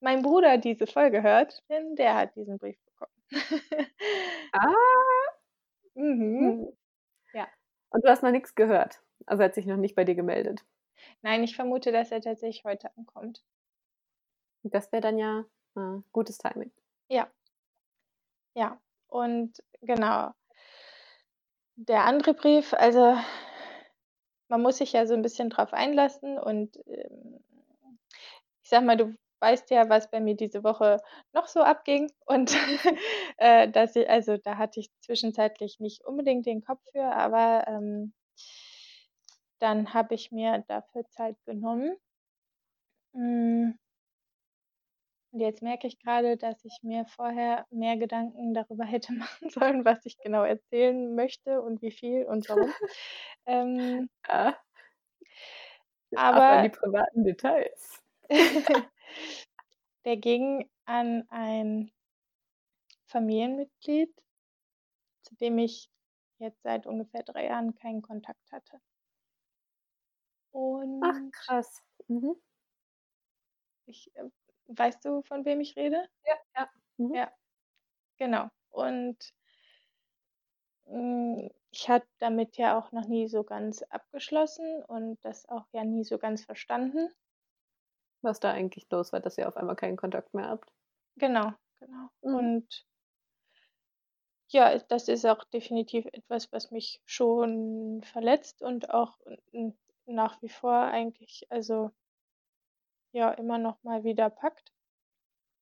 mein 0.00 0.22
Bruder 0.22 0.58
diese 0.58 0.86
Folge 0.88 1.22
hört, 1.22 1.62
denn 1.70 1.96
der 1.96 2.16
hat 2.16 2.36
diesen 2.36 2.58
Brief 2.58 2.78
bekommen. 2.86 3.12
Ah. 4.52 4.68
Mhm. 5.96 6.58
Mhm. 6.58 6.68
Ja. 7.32 7.50
Und 7.92 8.04
du 8.04 8.08
hast 8.10 8.22
noch 8.22 8.30
nix 8.30 8.54
gehört? 8.54 9.02
Also, 9.26 9.42
er 9.42 9.46
hat 9.46 9.54
sich 9.54 9.66
noch 9.66 9.76
nicht 9.76 9.94
bei 9.94 10.04
dir 10.04 10.14
gemeldet? 10.14 10.64
Nein, 11.24 11.42
ich 11.42 11.56
vermute, 11.56 11.90
dass 11.92 12.12
er 12.12 12.20
tatsächlich 12.20 12.64
heute 12.64 12.96
ankommt. 12.96 13.42
Das 14.64 14.90
wäre 14.92 15.00
dann 15.02 15.18
ja, 15.18 15.44
äh, 15.76 16.00
gutes 16.12 16.38
Timing. 16.38 16.72
Ja. 17.10 17.30
Ja, 18.56 18.80
und 19.08 19.52
genau. 19.82 20.30
Der 21.76 22.04
andere 22.04 22.34
Brief, 22.34 22.74
also 22.74 23.16
man 24.48 24.62
muss 24.62 24.78
sich 24.78 24.92
ja 24.92 25.06
so 25.06 25.14
ein 25.14 25.22
bisschen 25.22 25.50
drauf 25.50 25.72
einlassen 25.72 26.38
und, 26.38 26.76
ähm, 26.86 27.40
ich 28.62 28.70
sage 28.70 28.84
mal, 28.84 28.96
du 28.96 29.14
weißt 29.40 29.70
ja, 29.70 29.88
was 29.88 30.10
bei 30.10 30.20
mir 30.20 30.34
diese 30.36 30.64
Woche 30.64 30.98
noch 31.32 31.46
so 31.46 31.60
abging 31.60 32.10
und, 32.26 32.56
äh, 33.38 33.70
dass 33.70 33.96
ich 33.96 34.08
also, 34.10 34.36
da 34.36 34.56
hatte 34.58 34.80
ich 34.80 34.90
zwischenzeitlich 35.00 35.78
nicht 35.80 36.04
unbedingt 36.04 36.46
den 36.46 36.62
Kopf 36.64 36.82
für, 36.92 37.04
aber, 37.04 37.66
ähm 37.68 38.12
dann 39.60 39.92
habe 39.94 40.14
ich 40.14 40.30
mir 40.32 40.64
dafür 40.68 41.08
Zeit 41.10 41.36
genommen. 41.44 41.96
Und 45.38 45.42
jetzt 45.44 45.62
merke 45.62 45.86
ich 45.86 46.00
gerade, 46.00 46.36
dass 46.36 46.64
ich 46.64 46.80
mir 46.82 47.04
vorher 47.06 47.64
mehr 47.70 47.96
Gedanken 47.96 48.54
darüber 48.54 48.84
hätte 48.84 49.12
machen 49.12 49.50
sollen, 49.50 49.84
was 49.84 50.04
ich 50.04 50.18
genau 50.18 50.42
erzählen 50.42 51.14
möchte 51.14 51.62
und 51.62 51.80
wie 51.80 51.92
viel 51.92 52.24
und 52.26 52.48
warum. 52.48 52.74
Ähm 53.46 54.08
Ja. 54.28 54.58
Ab 56.32 56.48
an 56.50 56.62
die 56.62 56.68
aber 56.68 56.70
privaten 56.70 57.24
Details. 57.24 58.02
der 60.04 60.16
ging 60.16 60.68
an 60.86 61.24
ein 61.28 61.92
Familienmitglied, 63.06 64.14
zu 65.22 65.36
dem 65.36 65.58
ich 65.58 65.92
jetzt 66.38 66.62
seit 66.64 66.84
ungefähr 66.84 67.22
3 67.22 67.44
Jahren 67.46 67.76
keinen 67.76 68.02
Kontakt 68.02 68.50
hatte. 68.50 68.80
Ach, 71.00 71.20
Und 71.20 71.32
krass. 71.32 71.82
Mhm. 72.08 72.34
ich, 73.86 74.10
äh 74.16 74.30
weißt 74.68 75.04
du, 75.04 75.22
von 75.22 75.44
wem 75.44 75.60
ich 75.60 75.76
rede? 75.76 76.08
Ja, 76.24 76.34
ja. 76.56 76.70
Mhm. 76.98 77.14
Ja, 77.14 77.32
genau. 78.18 78.48
Und 78.70 79.32
hm, 80.86 81.50
ich 81.70 81.88
habe 81.88 82.04
damit 82.18 82.56
ja 82.56 82.76
auch 82.76 82.90
noch 82.90 83.06
nie 83.06 83.28
so 83.28 83.44
ganz 83.44 83.82
abgeschlossen 83.84 84.82
und 84.84 85.24
das 85.24 85.48
auch 85.48 85.66
ja 85.72 85.84
nie 85.84 86.02
so 86.04 86.18
ganz 86.18 86.44
verstanden. 86.44 87.10
Was 88.22 88.38
da 88.38 88.52
eigentlich 88.52 88.88
los 88.92 89.12
war, 89.12 89.18
dass 89.18 89.38
ihr 89.38 89.48
auf 89.48 89.56
einmal 89.56 89.74
keinen 89.74 89.96
Kontakt 89.96 90.32
mehr 90.32 90.48
habt. 90.48 90.72
Genau, 91.16 91.52
genau. 91.80 92.10
Mhm. 92.22 92.34
Und 92.36 92.86
ja, 94.50 94.78
das 94.78 95.08
ist 95.08 95.26
auch 95.26 95.44
definitiv 95.44 96.06
etwas, 96.12 96.52
was 96.52 96.70
mich 96.70 97.00
schon 97.06 98.02
verletzt 98.02 98.62
und 98.62 98.90
auch 98.90 99.18
nach 100.06 100.40
wie 100.42 100.48
vor 100.48 100.72
eigentlich 100.74 101.46
also 101.50 101.90
ja, 103.12 103.30
immer 103.32 103.58
noch 103.58 103.82
mal 103.82 104.04
wieder 104.04 104.30
packt. 104.30 104.72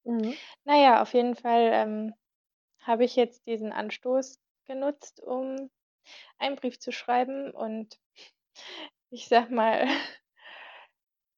Mhm. 0.05 0.35
Na 0.65 0.77
ja, 0.77 1.03
auf 1.03 1.13
jeden 1.15 1.35
Fall, 1.35 1.71
ähm, 1.73 2.15
habe 2.81 3.05
ich 3.05 3.17
jetzt 3.17 3.47
diesen 3.47 3.73
Anstoß 3.73 4.41
genutzt, 4.65 5.21
um 5.21 5.71
einen 6.39 6.57
Brief 6.57 6.79
zu 6.79 6.93
schreiben 6.93 7.51
und 7.51 7.99
ich 9.11 9.29
sage 9.29 9.53
mal 9.53 9.87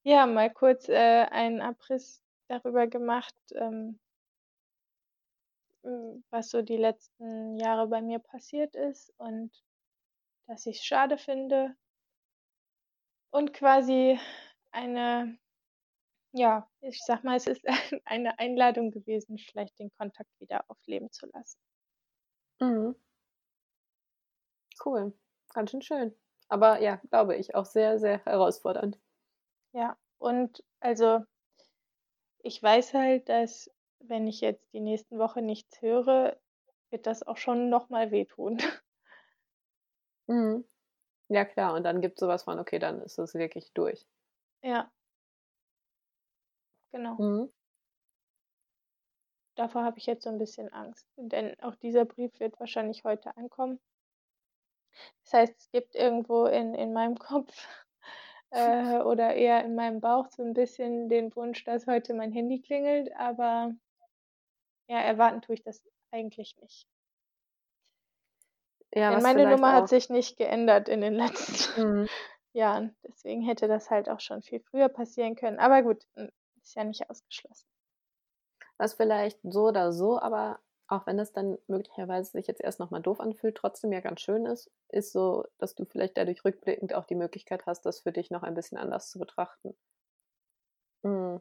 ja, 0.02 0.26
mal 0.26 0.50
kurz, 0.52 0.88
äh, 0.88 1.26
einen 1.30 1.60
Abriss 1.60 2.22
darüber 2.48 2.86
gemacht, 2.86 3.36
ähm 3.54 3.98
hm, 5.82 6.24
was 6.30 6.50
so 6.50 6.62
die 6.62 6.76
letzten 6.76 7.56
Jahre 7.58 7.86
bei 7.86 8.02
mir 8.02 8.18
passiert 8.18 8.74
ist 8.76 9.12
und 9.18 9.50
dass 10.46 10.66
ich's 10.66 10.84
schade 10.84 11.18
finde 11.18 11.76
und 13.30 13.52
quasi 13.52 14.18
eine 14.70 15.38
ja, 16.38 16.68
ich 16.80 17.02
sage 17.04 17.26
mal, 17.26 17.36
es 17.36 17.46
ist 17.46 17.66
ein 17.66 18.00
eine 18.04 18.38
Einladung 18.38 18.90
gewesen, 18.90 19.38
vielleicht 19.38 19.78
den 19.78 19.90
Kontakt 19.92 20.30
wieder 20.40 20.64
aufleben 20.70 21.10
zu 21.12 21.26
lassen. 21.26 21.58
Mhm. 22.60 22.94
Cool, 24.84 25.12
ganz 25.52 25.70
schön 25.70 25.82
schön. 25.82 26.14
Aber 26.48 26.80
ja, 26.80 26.96
glaube 27.10 27.36
ich, 27.36 27.54
auch 27.54 27.66
sehr, 27.66 27.98
sehr 27.98 28.24
herausfordernd. 28.24 28.98
Ja, 29.72 29.96
und 30.18 30.62
also 30.80 31.24
ich 32.42 32.60
weiß 32.60 32.94
halt, 32.94 33.28
dass, 33.28 33.70
wenn 34.00 34.26
ich 34.26 34.40
jetzt 34.40 34.72
die 34.72 34.80
nächsten 34.80 35.18
Wochen 35.20 35.46
nichts 35.46 35.80
höre, 35.82 36.36
wird 36.90 37.06
das 37.06 37.22
auch 37.22 37.36
schon 37.36 37.68
noch 37.70 37.90
mal 37.90 38.10
wehtun. 38.10 38.58
Mhm. 40.26 40.64
Ja 41.28 41.44
klar, 41.46 41.74
und 41.74 41.84
dann 41.84 42.00
gibt's 42.02 42.20
so 42.20 42.28
was 42.28 42.44
von: 42.44 42.58
Okay, 42.60 42.78
dann 42.80 43.00
ist 43.02 43.18
es 43.18 43.34
wirklich 43.34 43.72
durch. 43.74 44.06
Ja. 44.62 44.92
Genau. 46.92 47.18
Mhm. 47.18 47.48
Davor 49.56 49.84
habe 49.84 49.98
ich 49.98 50.06
jetzt 50.06 50.24
so 50.24 50.30
'n 50.30 50.38
bisschen 50.38 50.72
Angst, 50.72 51.06
denn 51.18 51.54
auch 51.60 51.74
dieser 51.76 52.06
Brief 52.06 52.40
wird 52.40 52.58
wahrscheinlich 52.60 53.04
heute 53.04 53.36
ankommen. 53.36 53.78
Das 55.24 55.32
heißt, 55.32 55.54
es 55.58 55.70
gibt 55.70 55.94
irgendwo 55.94 56.46
in 56.46 56.74
in 56.74 56.92
meinem 56.92 57.16
Kopf, 57.16 57.68
äh, 58.50 58.98
oder 59.00 59.34
eher 59.34 59.64
in 59.64 59.74
meinem 59.76 60.00
Bauch 60.00 60.26
so 60.30 60.42
'n 60.42 60.54
bisschen 60.54 61.08
den 61.08 61.34
Wunsch, 61.36 61.64
dass 61.64 61.86
heute 61.86 62.14
mein 62.14 62.32
Handy 62.32 62.60
klingelt, 62.60 63.14
aber 63.16 63.74
ja, 64.88 64.98
erwarten 65.00 65.40
tue 65.42 65.54
ich 65.54 65.62
das 65.62 65.82
eigentlich 66.10 66.56
nicht. 66.60 66.86
Ja, 68.94 69.10
Denn 69.10 69.20
meine 69.22 69.46
Nummer 69.46 69.72
hat 69.72 69.86
auch 69.86 69.88
sich 69.88 70.08
nicht 70.10 70.36
geändert 70.36 70.88
in 70.88 71.00
den 71.00 71.14
letzten 71.14 71.64
Mhm. 71.74 72.08
Jahren. 72.52 72.96
Deswegen 73.06 73.42
hätte 73.42 73.68
das 73.68 73.90
halt 73.90 74.08
auch 74.10 74.20
schon 74.20 74.42
viel 74.42 74.60
früher 74.60 74.88
passieren 74.88 75.36
können. 75.36 75.58
Aber 75.58 75.82
gut, 75.82 76.04
ist 76.68 76.76
ja 76.76 76.84
nicht 76.84 77.10
ausgeschlossen. 77.10 77.66
Was 78.76 78.94
vielleicht 78.94 79.38
so 79.44 79.68
oder 79.68 79.92
so, 79.92 80.18
aber 80.20 80.58
auch 80.88 81.06
wenn 81.06 81.16
das 81.16 81.32
dann 81.32 81.58
möglicherweise 81.68 82.32
sich 82.32 82.46
jetzt 82.48 82.60
erst 82.60 82.80
noch 82.80 82.90
mal 82.90 82.98
doof 83.00 83.20
anfühlt, 83.20 83.56
trotzdem 83.56 83.92
ja 83.92 84.00
ganz 84.00 84.20
schön 84.20 84.46
ist, 84.46 84.68
ist 84.88 85.12
so, 85.12 85.44
dass 85.58 85.74
du 85.76 85.84
vielleicht 85.84 86.16
dadurch 86.16 86.44
rückblickend 86.44 86.92
auch 86.94 87.04
die 87.04 87.14
Möglichkeit 87.14 87.66
hast, 87.66 87.82
das 87.86 88.00
für 88.00 88.10
dich 88.12 88.30
noch 88.32 88.42
ein 88.42 88.54
bisschen 88.54 88.78
anders 88.78 89.10
zu 89.10 89.18
betrachten. 89.20 89.76
Mhm. 91.04 91.38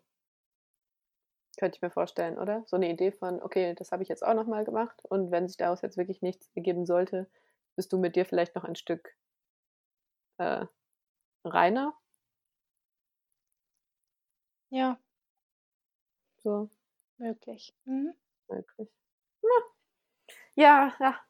Könnte 1.59 1.75
ich 1.75 1.81
mir 1.83 1.91
vorstellen, 1.91 2.39
oder? 2.39 2.63
So 2.65 2.77
'ne 2.77 2.89
Idee 2.91 3.11
von: 3.11 3.43
„Okay, 3.43 3.75
das 3.75 3.91
habe 3.91 4.01
ich 4.01 4.09
jetzt 4.09 4.25
auch 4.25 4.33
noch 4.33 4.47
mal 4.47 4.65
gemacht 4.65 5.03
und 5.03 5.29
wenn 5.29 5.47
sich 5.47 5.57
daraus 5.57 5.81
jetzt 5.83 5.97
wirklich 5.97 6.23
nichts 6.23 6.49
ergeben 6.55 6.85
sollte, 6.87 7.29
bist 7.75 7.93
du 7.93 7.99
mit 7.99 8.15
dir 8.15 8.25
vielleicht 8.25 8.55
noch 8.55 8.63
ein 8.63 8.75
Stück“ 8.75 9.13
„äh, 10.39 10.65
reiner?“ 11.45 11.93
Ja. 14.71 14.99
So. 16.47 16.69
Möglich. 17.19 17.75
Mhm. 17.85 18.13
Möglich. 18.49 18.89
Ja, 20.55 20.95
ja. 20.99 21.25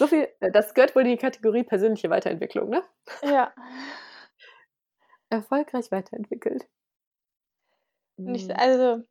So 0.00 0.06
viel 0.06 0.28
äh, 0.40 0.50
das 0.50 0.74
gehört 0.74 0.94
wohl 0.94 1.02
in 1.02 1.08
die 1.10 1.16
Kategorie 1.16 1.64
persönliche 1.64 2.10
Weiterentwicklung, 2.10 2.70
ne? 2.70 2.82
Ja. 3.22 3.54
Erfolgreich 5.30 5.90
weiterentwickelt. 5.90 6.68
Und 8.26 8.34
ich 8.36 8.48
Mhm. 8.48 8.56
also, 8.56 9.02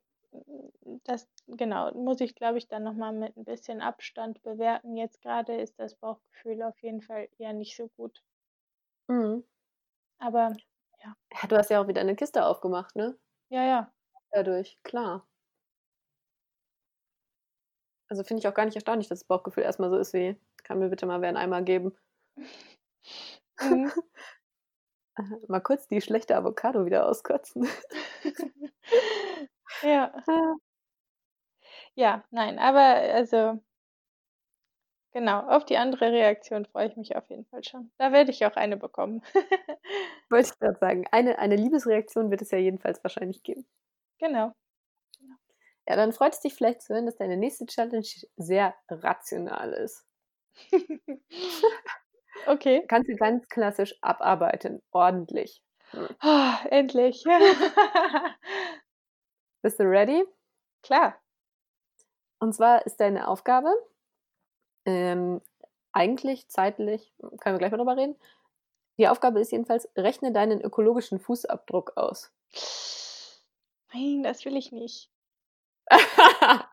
das 1.04 1.28
genau, 1.46 1.92
muss 1.94 2.20
ich, 2.20 2.34
glaube 2.34 2.58
ich, 2.58 2.68
dann 2.68 2.82
noch 2.84 2.94
mal 2.94 3.12
mit 3.12 3.36
'n 3.36 3.44
bisschen 3.44 3.80
Abstand 3.82 4.42
bewerten. 4.42 4.96
Jetzt 4.96 5.20
grade 5.22 5.54
ist 5.60 5.78
das 5.78 5.94
Bauchgefühl 5.96 6.62
auf 6.62 6.80
jeden 6.82 7.02
Fall 7.02 7.28
eher 7.38 7.52
nicht 7.52 7.76
so 7.76 7.88
gut. 7.88 8.22
Mhm. 9.08 9.42
Aber 10.20 10.56
ja. 11.04 11.14
Ja, 11.30 11.46
du 11.48 11.56
hast 11.56 11.70
ja 11.70 11.80
auch 11.82 11.88
wieder 11.88 12.02
'ne 12.04 12.16
Kiste 12.16 12.44
aufgemacht, 12.46 12.96
ne? 12.96 13.16
Ja, 13.50 13.62
ja. 13.64 13.92
Dadurch, 14.32 14.78
klar. 14.82 15.22
Also, 18.10 18.22
finde 18.24 18.40
ich 18.40 18.48
auch 18.48 18.54
gar 18.54 18.64
nicht 18.66 18.74
erstaunlich, 18.74 19.08
dass 19.08 19.20
das 19.20 19.26
Bauchgefühl 19.28 19.62
erst 19.64 19.78
mal 19.80 19.90
so 19.90 19.96
ist 19.96 20.12
wie: 20.12 20.36
„Kann 20.64 20.78
mir 20.78 20.88
bitte 20.88 21.06
mal 21.06 21.20
wer 21.22 21.30
'n 21.30 21.36
Eimer 21.36 21.62
geben?“ 21.62 21.92
Mhm. 23.60 23.92
Mal 25.48 25.60
kurz 25.60 25.86
die 25.88 26.00
schlechte 26.00 26.36
Avocado 26.36 26.86
wieder 26.86 27.06
auskotzen. 27.08 27.66
Ja. 29.82 30.12
Ah. 30.28 30.54
Ja, 31.98 32.24
nein, 32.30 32.58
aber 32.58 32.78
also 32.80 33.62
genau, 35.14 35.40
auf 35.48 35.64
die 35.66 35.76
andere 35.76 36.10
Reaktion 36.12 36.64
freue 36.66 36.88
ich 36.88 36.96
mich 36.96 37.16
auf 37.16 37.28
jeden 37.30 37.44
Fall 37.46 37.62
schon. 37.64 37.90
Da 37.98 38.12
werde 38.12 38.30
ich 38.30 38.44
auch 38.46 38.56
eine 38.56 38.76
bekommen. 38.76 39.22
Wollte 40.30 40.48
ich 40.52 40.58
grad 40.58 40.78
sagen. 40.80 41.04
Eine 41.12 41.38
eine 41.38 41.56
Liebesreaktion 41.56 42.30
wird 42.30 42.42
es 42.42 42.50
ja 42.50 42.58
jedenfalls 42.58 43.02
wahrscheinlich 43.04 43.42
geben. 43.42 43.66
Genau. 44.22 44.52
Genau. 45.18 45.36
Ja, 45.88 45.96
dann 45.96 46.12
freut's 46.12 46.40
dich 46.40 46.54
vielleicht 46.54 46.82
zu 46.82 46.94
hören, 46.94 47.06
dass 47.06 47.16
deine 47.16 47.36
nächste 47.36 47.66
Challenge 47.66 48.06
sehr 48.36 48.74
rational 48.90 49.72
ist. 49.74 50.06
Okay. 52.46 52.84
Kannst 52.88 53.08
du 53.08 53.16
ganz 53.16 53.48
klassisch 53.48 53.94
abarbeiten, 54.00 54.82
ordentlich. 54.92 55.62
Hm. 55.90 56.08
Endlich. 56.70 57.24
Bist 59.62 59.80
du 59.80 59.84
ready? 59.84 60.24
Klar. 60.82 61.16
Und 62.40 62.52
zwar 62.54 62.84
ist 62.86 63.00
deine 63.00 63.26
Aufgabe, 63.28 63.72
ähm, 64.84 65.40
eigentlich 65.92 66.48
zeitlich 66.48 67.12
können 67.40 67.54
wir 67.54 67.58
gleich 67.58 67.70
mal 67.70 67.78
drüber 67.78 67.96
reden. 67.96 68.16
Die 68.98 69.08
Aufgabe 69.08 69.40
ist 69.40 69.52
jedenfalls: 69.52 69.88
Rechne 69.96 70.32
deinen 70.32 70.60
ökologischen 70.60 71.20
Fußabdruck 71.20 71.94
aus. 71.96 72.32
Nein, 73.92 74.22
das 74.22 74.44
will 74.44 74.56
ich 74.56 74.72
nicht. 74.72 75.10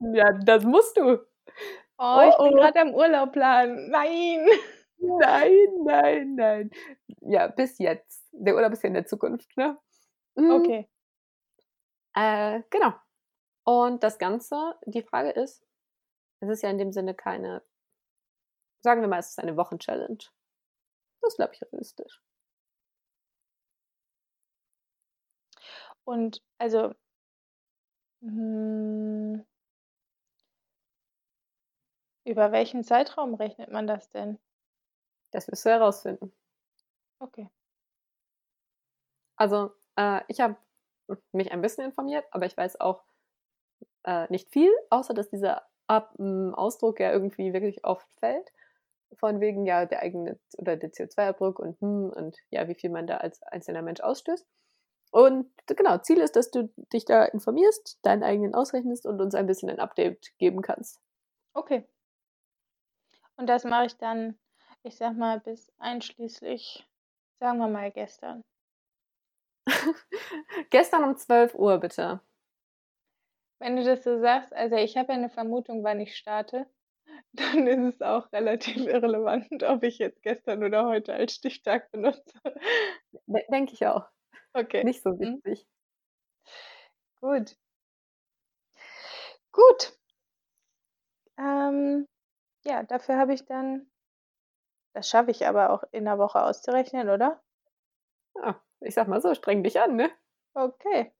Ja, 0.00 0.32
das 0.32 0.64
musst 0.64 0.96
du. 0.96 1.18
Oh, 1.98 2.20
ich 2.28 2.36
bin 2.36 2.54
oh. 2.54 2.56
gerade 2.56 2.80
am 2.80 2.94
Urlaub 2.94 3.32
planen. 3.32 3.90
Nein. 3.90 4.46
Nein, 4.98 5.66
nein, 5.84 6.34
nein. 6.36 6.70
Ja, 7.20 7.48
bis 7.48 7.78
jetzt. 7.78 8.28
Der 8.32 8.54
Urlaub 8.54 8.72
ist 8.72 8.82
ja 8.82 8.88
in 8.88 8.94
der 8.94 9.06
Zukunft, 9.06 9.56
ne? 9.56 9.78
Mhm. 10.36 10.50
Okay. 10.50 10.88
Äh, 12.14 12.62
genau. 12.70 12.94
Und 13.64 14.02
das 14.02 14.18
Ganze, 14.18 14.76
die 14.86 15.02
Frage 15.02 15.30
ist, 15.30 15.64
es 16.40 16.48
ist 16.48 16.62
ja 16.62 16.70
in 16.70 16.78
dem 16.78 16.92
Sinne 16.92 17.14
keine, 17.14 17.62
sagen 18.80 19.00
wir 19.00 19.08
mal, 19.08 19.18
es 19.18 19.30
ist 19.30 19.40
eine 19.40 19.56
Wochenchallenge. 19.56 20.18
Das 21.20 21.36
glaube 21.36 21.54
ich 21.54 21.62
realistisch. 21.62 22.22
Und 26.08 26.42
also, 26.58 26.94
hm, 28.22 29.42
über 32.24 32.52
welchen 32.52 32.84
Zeitraum 32.84 33.34
rechnet 33.34 33.72
man 33.72 33.88
das 33.88 34.08
denn? 34.10 34.38
Das 35.32 35.48
wirst 35.48 35.66
du 35.66 35.70
herausfinden. 35.70 36.32
Okay. 37.20 37.48
Also, 39.36 39.70
äh, 39.96 40.20
ich 40.28 40.40
habe 40.40 40.56
mich 41.32 41.52
ein 41.52 41.62
bisschen 41.62 41.84
informiert, 41.86 42.26
aber 42.32 42.46
ich 42.46 42.56
weiß 42.56 42.80
auch 42.80 43.02
äh, 44.04 44.26
nicht 44.30 44.50
viel, 44.50 44.70
außer 44.90 45.14
dass 45.14 45.30
dieser 45.30 45.62
Ab 45.86 46.14
ähm, 46.18 46.54
Ausdruck 46.54 47.00
ja 47.00 47.12
irgendwie 47.12 47.52
wirklich 47.52 47.84
oft 47.84 48.06
fällt. 48.20 48.52
Von 49.16 49.40
wegen 49.40 49.66
ja 49.66 49.86
der 49.86 50.00
eigene 50.02 50.38
oder 50.58 50.76
der 50.76 50.92
CO2-Abdruck 50.92 51.58
und 51.60 51.80
hm, 51.80 52.10
und 52.14 52.36
ja, 52.50 52.68
wie 52.68 52.74
viel 52.74 52.90
man 52.90 53.06
da 53.06 53.18
als 53.18 53.42
einzelner 53.44 53.82
Mensch 53.82 54.00
ausstößt. 54.00 54.46
Und 55.10 55.50
genau, 55.66 55.98
Ziel 55.98 56.18
ist, 56.18 56.36
dass 56.36 56.50
du 56.50 56.72
dich 56.92 57.04
da 57.04 57.24
informierst, 57.24 57.98
deinen 58.02 58.22
eigenen 58.22 58.54
ausrechnest 58.54 59.06
und 59.06 59.20
uns 59.20 59.34
ein 59.34 59.46
bisschen 59.46 59.70
ein 59.70 59.80
Update 59.80 60.36
geben 60.38 60.62
kannst. 60.62 61.00
Okay. 61.54 61.88
Und 63.36 63.46
das 63.46 63.64
mache 63.64 63.86
ich 63.86 63.96
dann, 63.96 64.38
ich 64.82 64.96
sag 64.96 65.16
mal, 65.16 65.40
bis 65.40 65.72
einschließlich, 65.78 66.86
sagen 67.40 67.58
wir 67.58 67.68
mal, 67.68 67.90
gestern. 67.90 68.44
gestern 70.70 71.04
um 71.04 71.16
12 71.16 71.54
Uhr, 71.54 71.78
bitte. 71.78 72.20
Wenn 73.60 73.76
du 73.76 73.84
das 73.84 74.04
so 74.04 74.20
sagst, 74.20 74.52
also 74.52 74.76
ich 74.76 74.96
habe 74.96 75.12
ja 75.12 75.18
eine 75.18 75.30
Vermutung, 75.30 75.82
wann 75.82 76.00
ich 76.00 76.16
starte, 76.16 76.66
dann 77.32 77.66
ist 77.66 77.94
es 77.94 78.00
auch 78.02 78.30
relativ 78.32 78.76
irrelevant, 78.86 79.62
ob 79.62 79.82
ich 79.82 79.98
jetzt 79.98 80.22
gestern 80.22 80.62
oder 80.64 80.86
heute 80.86 81.14
als 81.14 81.34
Stichtag 81.34 81.90
benutze. 81.90 82.38
Denke 83.26 83.72
ich 83.72 83.86
auch. 83.86 84.06
Okay. 84.54 84.84
Nicht 84.84 85.02
so 85.02 85.10
mhm. 85.10 85.40
wichtig. 85.44 85.66
Gut. 87.20 87.56
Gut. 89.52 89.98
Ähm, 91.38 92.06
ja, 92.64 92.82
dafür 92.82 93.18
habe 93.18 93.34
ich 93.34 93.44
dann, 93.44 93.90
das 94.94 95.08
schaffe 95.08 95.30
ich 95.30 95.46
aber 95.46 95.70
auch 95.70 95.84
in 95.92 96.04
der 96.04 96.18
Woche 96.18 96.42
auszurechnen, 96.42 97.08
oder? 97.08 97.42
Ja, 98.36 98.60
ich 98.80 98.94
sag 98.94 99.08
mal 99.08 99.20
so, 99.20 99.34
streng 99.34 99.62
dich 99.62 99.80
an, 99.80 99.96
ne? 99.96 100.10
Okay. 100.54 101.12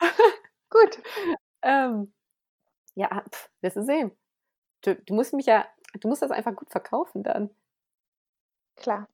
Gut. 0.70 1.02
Ähm, 1.62 2.12
ja, 2.94 3.24
pff, 3.30 3.50
wirst 3.60 3.76
du 3.76 3.82
sehen. 3.84 4.12
Du, 4.82 4.96
du 4.96 5.14
musst 5.14 5.34
mich 5.34 5.46
ja, 5.46 5.66
du 6.00 6.08
musst 6.08 6.22
das 6.22 6.30
einfach 6.30 6.56
gut 6.56 6.70
verkaufen 6.70 7.22
dann. 7.22 7.50
Klar. 8.76 9.08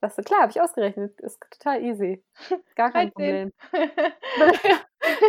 Das 0.00 0.16
ist 0.16 0.26
klar, 0.26 0.42
habe 0.42 0.52
ich 0.52 0.60
ausgerechnet. 0.60 1.20
Ist 1.20 1.40
total 1.50 1.82
easy. 1.82 2.24
Gar 2.76 2.92
kein 2.92 3.10
13. 3.10 3.12
Problem. 3.12 3.52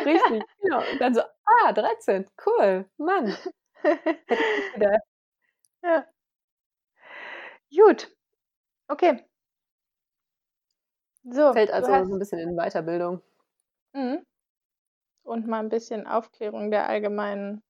Richtig, 0.06 0.44
genau. 0.62 0.80
Und 0.92 1.02
dann 1.02 1.14
so, 1.14 1.22
ah, 1.22 1.74
13, 1.74 2.30
cool, 2.46 2.90
Mann. 2.98 3.36
Ja. 5.82 6.06
Gut. 7.74 8.14
Okay. 8.90 9.26
So. 11.24 11.54
Fällt 11.54 11.72
also 11.72 11.90
hast... 11.92 12.08
so 12.08 12.16
ein 12.16 12.20
bisschen 12.20 12.40
in 12.40 12.58
Weiterbildung. 12.58 13.22
Mhm. 13.94 14.26
Und 15.24 15.48
mal 15.48 15.60
ein 15.60 15.70
bisschen 15.70 16.06
Aufklärung 16.06 16.70
der 16.70 16.90
allgemeinen 16.90 17.64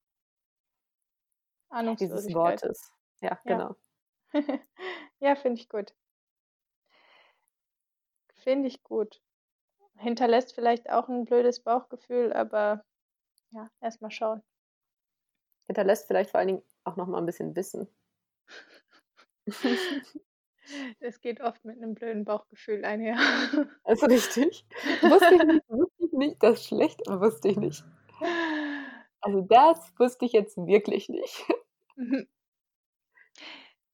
Ahnungslosigkeit. 1.70 2.20
Dieses 2.24 2.34
Wortes. 2.34 2.94
Ja, 3.22 3.40
genau. 3.46 3.76
Ja, 4.34 4.42
ja 5.20 5.36
finde 5.36 5.62
ich 5.62 5.70
gut. 5.70 5.94
Finde 8.40 8.68
ich 8.68 8.84
gut. 8.84 9.22
Hinterlässt 9.98 10.56
vielleicht 10.56 10.90
auch 10.90 11.10
ein 11.10 11.26
blödes 11.26 11.62
Bauchgefühl, 11.62 12.34
aber 12.34 12.86
ja, 13.52 13.70
erstmal 13.82 14.12
schauen. 14.12 14.42
Hinterlässt 15.68 16.08
vielleicht 16.08 16.32
vor 16.32 16.40
allen 16.40 16.48
Dingen 16.48 16.64
auch 16.84 16.96
noch 16.96 17.08
mal 17.08 17.20
ein 17.20 17.26
bisschen 17.26 17.56
Wissen. 17.56 17.88
Es 21.00 21.20
geht 21.22 21.42
oft 21.42 21.66
mit 21.66 21.78
einem 21.78 21.96
blöden 21.96 22.26
Bauchgefühl 22.26 22.86
einher. 22.86 23.18
Also 23.84 24.06
richtig. 24.06 24.66
Wusste 25.02 25.34
ich 25.34 25.44
nicht, 25.44 25.68
wusste 25.68 26.06
ich 26.06 26.12
nicht, 26.12 26.44
das 26.44 26.60
ist 26.60 26.68
schlecht, 26.68 27.08
aber 27.08 27.22
wusste 27.22 27.48
ich 27.48 27.58
nicht. 27.58 27.84
Also 29.22 29.42
das 29.42 29.92
wusste 29.98 30.26
ich 30.26 30.34
jetzt 30.34 30.58
wirklich 30.58 31.10
nicht. 31.10 31.44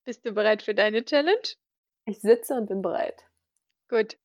Bist 0.04 0.26
du 0.26 0.34
bereit 0.34 0.64
für 0.64 0.76
deine 0.76 1.06
Challenge? 1.06 1.48
Ich 2.06 2.20
sitze 2.20 2.56
und 2.56 2.68
bin 2.68 2.82
bereit. 2.82 3.26
Gut. 3.90 4.18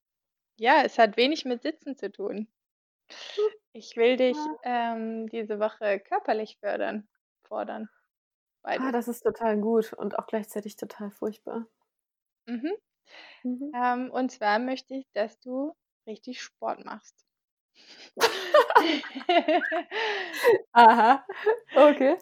Ja, 0.60 0.82
es 0.84 0.96
hat 0.96 1.16
wenig 1.16 1.44
mit 1.44 1.62
Sitzen 1.62 1.96
zu 1.96 2.12
tun. 2.12 2.46
Ich 3.72 3.96
will 3.96 4.16
dich 4.16 4.48
ähm, 4.62 5.28
diese 5.28 5.58
Woche 5.58 5.98
körperlich 5.98 6.58
fördern, 6.60 7.08
fordern. 7.42 7.88
Ah, 8.74 8.90
das 8.90 9.06
ist 9.06 9.20
total 9.22 9.60
gut 9.60 9.92
und 9.92 10.18
auch 10.18 10.26
gleichzeitig 10.26 10.74
total 10.74 11.12
furchtbar. 11.12 11.66
Mhm. 12.46 12.74
Mhm. 13.44 13.74
Ähm, 13.74 14.10
und 14.12 14.30
zwar 14.32 14.58
möchte 14.60 14.94
ich, 14.94 15.06
dass 15.12 15.40
du 15.40 15.74
richtig 16.06 16.42
Sport 16.42 16.84
machst. 16.84 17.26
Aha, 20.74 21.24
okay. 21.74 22.16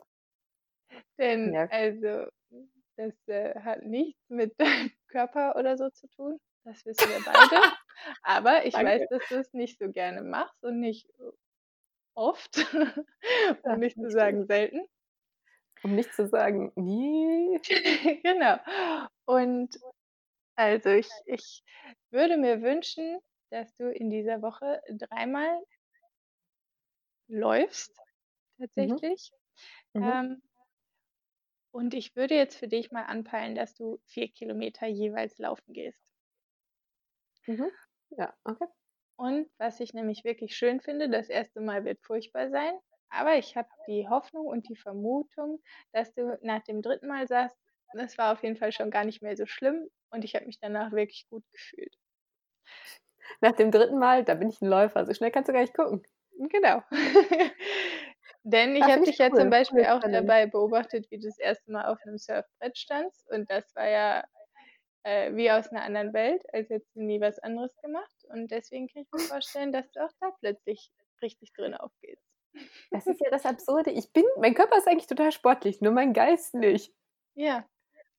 Denn 1.19 1.55
Ja. 1.55 1.69
also, 1.69 2.29
das 2.97 3.15
äh, 3.29 3.61
hat 3.61 3.83
nichts 3.85 4.21
mit 4.31 4.59
deinem 4.61 4.93
Körper 5.09 5.57
oder 5.57 5.77
so 5.79 5.91
zu 5.91 6.09
tun. 6.09 6.41
Das 6.69 6.85
wissen 6.85 7.09
wir 7.09 7.25
beide. 7.25 7.73
Aber 8.23 8.65
ich 8.67 8.75
weiß, 8.75 9.09
dass 9.09 9.27
du 9.29 9.37
es 9.37 9.53
nicht 9.55 9.79
so 9.79 9.91
gerne 9.91 10.23
machst 10.23 10.63
und 10.63 10.81
nicht 10.81 11.09
oft, 12.15 12.57
um 13.63 13.79
nicht 13.79 13.97
zu 14.01 14.11
sagen 14.11 14.47
selten. 14.47 14.87
Um 15.83 15.95
nicht 15.95 16.13
zu 16.13 16.29
sagen 16.29 16.73
nie. 16.77 17.61
Genau. 18.23 18.59
Und 19.25 19.77
also 20.57 20.91
ich 20.91 21.09
ich 21.27 21.63
würde 22.11 22.37
mir 22.37 22.63
wünschen, 22.63 23.19
dass 23.51 23.75
du 23.77 23.91
in 23.91 24.11
dieser 24.11 24.43
Woche 24.43 24.83
dreimal 24.91 25.63
läufst 27.29 27.97
Mhm. 28.77 28.99
tatsächlich. 28.99 29.31
Mhm. 29.95 30.03
Ähm 30.05 30.43
und 31.71 31.95
ich 31.95 32.15
würde 32.15 32.35
jetzt 32.35 32.57
für 32.57 32.69
dich 32.69 32.91
mal 32.91 33.05
anpeilen, 33.05 33.55
dass 33.55 33.75
du 33.75 34.01
vier 34.05 34.29
Kilometer 34.29 34.87
jeweils 34.87 35.39
laufen 35.39 35.73
gehst. 35.73 36.03
Mhm. 37.49 37.71
Ja, 38.11 38.37
okay. 38.45 38.67
Und 39.17 39.51
was 39.59 39.81
ich 39.81 39.93
nämlich 39.93 40.25
wirklich 40.25 40.57
schön 40.57 40.81
finde, 40.81 41.11
das 41.11 41.29
erste 41.29 41.61
Mal 41.61 41.85
wird 41.85 42.01
furchtbar 42.01 42.49
sein, 42.51 42.73
aber 43.11 43.37
ich 43.37 43.55
habe 43.57 43.69
die 43.87 44.09
Hoffnung 44.09 44.47
und 44.47 44.69
die 44.69 44.77
Vermutung, 44.77 45.61
dass 45.93 46.15
du 46.15 46.39
nach 46.43 46.63
dem 46.65 46.81
dritten 46.83 47.09
Mal 47.09 47.27
sagst, 47.27 47.59
das 47.93 48.17
war 48.19 48.33
auf 48.33 48.43
jeden 48.43 48.57
Fall 48.57 48.73
schon 48.73 48.91
gar 48.91 49.05
nicht 49.05 49.21
mehr 49.23 49.37
so 49.37 49.45
schlimm 49.47 49.89
und 50.11 50.25
ich 50.25 50.35
habe 50.35 50.47
mich 50.47 50.59
danach 50.61 50.93
wirklich 50.93 51.27
gut 51.29 51.45
gefühlt. 51.53 51.95
Nach 53.41 53.53
dem 53.53 53.71
dritten 53.73 53.99
Mal, 53.99 54.25
da 54.25 54.35
bin 54.35 54.49
ich 54.49 54.61
ein 54.63 54.69
Läufer, 54.69 55.05
so 55.05 55.13
schnell 55.15 55.31
kannst 55.33 55.49
du 55.49 55.53
gar 55.53 55.61
nicht 55.63 55.75
gucken. 55.75 56.03
Genau. 56.51 56.83
Denn 58.45 58.77
ich 58.77 58.89
habe 58.89 59.03
dich 59.05 59.19
ja 59.19 59.33
zum 59.33 59.51
Beispiel 59.51 59.85
auch 59.87 60.05
dabei 60.11 60.47
beobachtet, 60.47 61.11
wie 61.11 61.19
du 61.19 61.27
das 61.27 61.39
erste 61.39 61.71
Mal 61.73 61.87
auf 61.87 61.99
einem 62.05 62.19
Surfbrett 62.19 62.79
standst 62.79 63.29
und 63.31 63.51
das 63.51 63.75
war 63.75 63.89
ja 63.89 64.25
äh, 65.09 65.35
wie 65.35 65.51
aus 65.51 65.69
einer 65.69 65.83
anderen 65.83 66.13
Welt, 66.13 66.43
als 66.53 66.69
hättest 66.69 66.95
du 66.95 67.03
nie 67.03 67.21
was 67.21 67.39
anderes 67.39 67.75
gemacht. 67.79 68.25
Und 68.29 68.51
deswegen 68.51 68.89
kann 68.89 69.03
ich 69.03 69.09
mir 69.13 69.21
vorstellen, 69.21 69.73
dass 69.73 69.91
du 69.91 70.05
auch 70.05 70.13
da 70.21 70.31
plötzlich 70.41 70.91
richtig 71.23 71.53
drin 71.55 71.75
aufgehst. 71.75 72.23
Das 72.91 73.07
ist 73.07 73.21
ja 73.21 73.31
das 73.31 73.47
Absurde. 73.47 73.91
Ich 73.91 74.13
bin, 74.13 74.25
mein 74.39 74.55
Körper 74.55 74.77
ist 74.77 74.89
eigentlich 74.89 75.07
total 75.07 75.33
sportlich, 75.33 75.81
nur 75.81 75.93
mein 75.93 76.13
Geist 76.13 76.55
nicht. 76.55 76.93
Ja, 77.35 77.67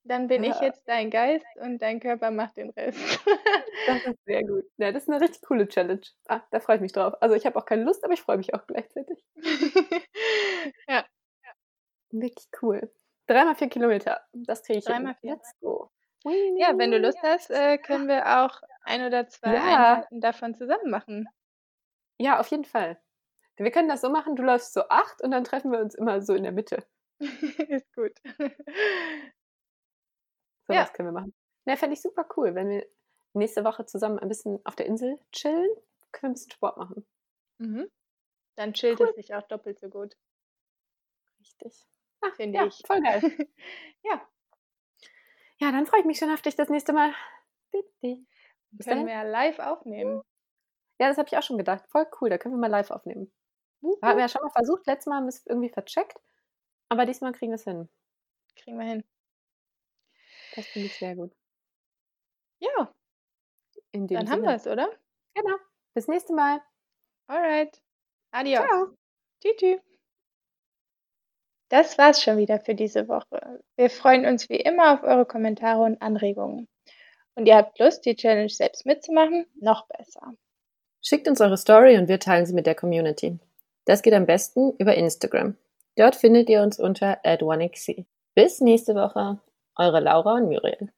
dann 0.03 0.27
bin 0.27 0.43
ja. 0.43 0.51
ich 0.51 0.61
jetzt 0.61 0.87
dein 0.87 1.11
Geist 1.11 1.45
und 1.57 1.79
dein 1.79 1.99
Körper 1.99 2.31
macht 2.31 2.57
den 2.57 2.69
Rest. 2.71 2.97
das 3.87 4.05
ist 4.05 4.25
sehr 4.25 4.43
gut. 4.43 4.65
Ja, 4.77 4.91
das 4.91 5.03
ist 5.03 5.09
eine 5.09 5.21
richtig 5.21 5.41
coole 5.43 5.67
Challenge. 5.67 6.01
Ah, 6.27 6.41
da 6.51 6.59
freue 6.59 6.77
ich 6.77 6.81
mich 6.81 6.93
drauf. 6.93 7.13
Also 7.21 7.35
ich 7.35 7.45
habe 7.45 7.59
auch 7.59 7.65
keine 7.65 7.83
Lust, 7.83 8.03
aber 8.03 8.13
ich 8.13 8.21
freue 8.21 8.37
mich 8.37 8.53
auch 8.53 8.65
gleichzeitig. 8.65 9.23
ja. 10.87 11.05
Wirklich 12.11 12.47
cool. 12.61 12.91
Dreimal 13.27 13.55
vier 13.55 13.69
Kilometer. 13.69 14.21
Das 14.33 14.63
kriege 14.63 14.79
ich 14.79 14.85
Dreimal 14.85 15.15
vier. 15.21 15.33
Let's 15.33 15.53
go. 15.59 15.91
Ja, 16.25 16.77
wenn 16.77 16.91
du 16.91 16.99
Lust 16.99 17.21
hast, 17.23 17.49
äh, 17.49 17.77
können 17.77 18.07
wir 18.07 18.43
auch 18.43 18.61
ein 18.83 19.05
oder 19.05 19.27
zwei 19.27 19.49
ja. 19.53 19.59
Einheiten 19.59 20.21
davon 20.21 20.55
zusammen 20.55 20.89
machen. 20.89 21.27
Ja, 22.19 22.39
auf 22.39 22.47
jeden 22.51 22.65
Fall. 22.65 23.01
Wir 23.57 23.71
können 23.71 23.89
das 23.89 24.01
so 24.01 24.09
machen, 24.09 24.35
du 24.35 24.43
läufst 24.43 24.73
so 24.73 24.83
acht 24.89 25.21
und 25.21 25.31
dann 25.31 25.43
treffen 25.43 25.71
wir 25.71 25.79
uns 25.79 25.95
immer 25.95 26.21
so 26.21 26.33
in 26.33 26.43
der 26.43 26.51
Mitte. 26.53 26.85
Ist 27.69 27.93
gut. 27.93 28.13
So 30.67 30.73
Ja. 30.73 30.83
was 30.83 30.93
können 30.93 31.09
wir 31.09 31.13
machen. 31.13 31.33
Ne, 31.65 31.77
fände 31.77 31.93
ich 31.95 32.01
super 32.01 32.25
cool, 32.37 32.55
wenn 32.55 32.69
wir 32.69 32.85
nächste 33.33 33.63
Woche 33.63 33.85
zusammen 33.85 34.19
ein 34.19 34.27
bisschen 34.29 34.59
auf 34.65 34.75
der 34.75 34.85
Insel 34.85 35.19
chillen, 35.31 35.67
können 36.11 36.21
wir 36.23 36.29
ein 36.29 36.33
bisschen 36.33 36.51
Sport 36.51 36.77
machen. 36.77 37.05
Mhm. 37.59 37.89
Dann 38.57 38.73
chillt 38.73 38.99
Cool. 38.99 39.07
es 39.09 39.15
sich 39.15 39.33
auch 39.33 39.47
doppelt 39.47 39.79
so 39.79 39.89
gut, 39.89 40.15
Richtig. 41.39 41.87
Ah, 42.21 42.31
finde 42.35 42.59
ja, 42.59 42.65
ich. 42.67 42.81
voll 42.85 43.01
geil. 43.01 43.21
Ja, 44.03 44.27
Ja, 45.59 45.71
dann 45.71 45.85
freue 45.85 46.01
ich 46.01 46.05
mich 46.05 46.17
schon 46.17 46.31
auf 46.31 46.41
dich 46.41 46.55
das 46.55 46.69
nächste 46.69 46.93
Mal. 46.93 47.13
Bis 48.71 48.85
können 48.85 49.05
wir 49.05 49.13
ja 49.13 49.23
live 49.23 49.59
aufnehmen. 49.59 50.21
Ja, 50.99 51.07
das 51.07 51.17
habe 51.17 51.27
ich 51.27 51.37
auch 51.37 51.43
schon 51.43 51.57
gedacht. 51.57 51.85
Voll 51.89 52.07
cool, 52.21 52.29
da 52.29 52.37
können 52.37 52.55
wir 52.55 52.59
mal 52.59 52.67
live 52.67 52.91
aufnehmen. 52.91 53.31
Wup, 53.81 54.01
Hatten 54.01 54.17
wir 54.17 54.23
ja 54.23 54.29
schon 54.29 54.41
mal 54.41 54.51
versucht, 54.51 54.85
letztes 54.87 55.07
Mal 55.07 55.17
haben 55.17 55.25
wir 55.25 55.29
es 55.29 55.45
irgendwie 55.45 55.69
vercheckt, 55.69 56.17
aber 56.89 57.05
diesmal 57.05 57.31
kriegen 57.31 57.51
wir 57.51 57.55
es 57.55 57.63
hin. 57.63 57.89
Kriegen 58.55 58.77
wir 58.77 58.85
hin. 58.85 59.03
Das 60.55 60.65
finde 60.67 60.87
ich 60.87 60.97
sehr 60.97 61.15
gut. 61.15 61.33
Ja, 62.59 62.93
dann 63.93 64.29
haben 64.29 64.41
Sinne. 64.41 64.47
wir 64.47 64.55
es, 64.55 64.67
oder? 64.67 64.89
Genau. 65.33 65.55
Bis 65.93 66.07
nächste 66.07 66.33
Mal. 66.33 66.61
Alright. 67.27 67.81
Adios. 68.31 68.65
Ciao. 68.65 68.97
Tschüss. 69.41 69.88
Das 71.69 71.97
war's 71.97 72.21
schon 72.21 72.37
wieder 72.37 72.59
für 72.59 72.73
diese 72.73 73.07
Woche. 73.07 73.61
Wir 73.75 73.89
freuen 73.89 74.25
uns 74.25 74.49
wie 74.49 74.57
immer 74.57 74.93
auf 74.93 75.03
eure 75.03 75.25
Kommentare 75.25 75.83
und 75.83 76.01
Anregungen. 76.01 76.67
Und 77.35 77.45
ihr 77.45 77.55
habt 77.55 77.79
Lust, 77.79 78.05
die 78.05 78.15
Challenge 78.15 78.49
selbst 78.49 78.85
mitzumachen? 78.85 79.45
Noch 79.61 79.87
besser. 79.87 80.33
Schickt 81.01 81.27
uns 81.27 81.39
eure 81.39 81.57
Story 81.57 81.97
und 81.97 82.07
wir 82.09 82.19
teilen 82.19 82.45
sie 82.45 82.53
mit 82.53 82.65
der 82.65 82.75
Community. 82.75 83.39
Das 83.85 84.01
geht 84.01 84.13
am 84.13 84.25
besten 84.25 84.73
über 84.77 84.95
Instagram. 84.95 85.55
Dort 85.95 86.15
findet 86.15 86.49
ihr 86.49 86.61
uns 86.61 86.79
unter 86.79 87.23
@1xc. 87.23 88.05
Bis 88.35 88.61
nächste 88.61 88.95
Woche. 88.95 89.39
Eure 89.75 89.99
Laura 89.99 90.35
und 90.35 90.49
Muriel. 90.49 90.91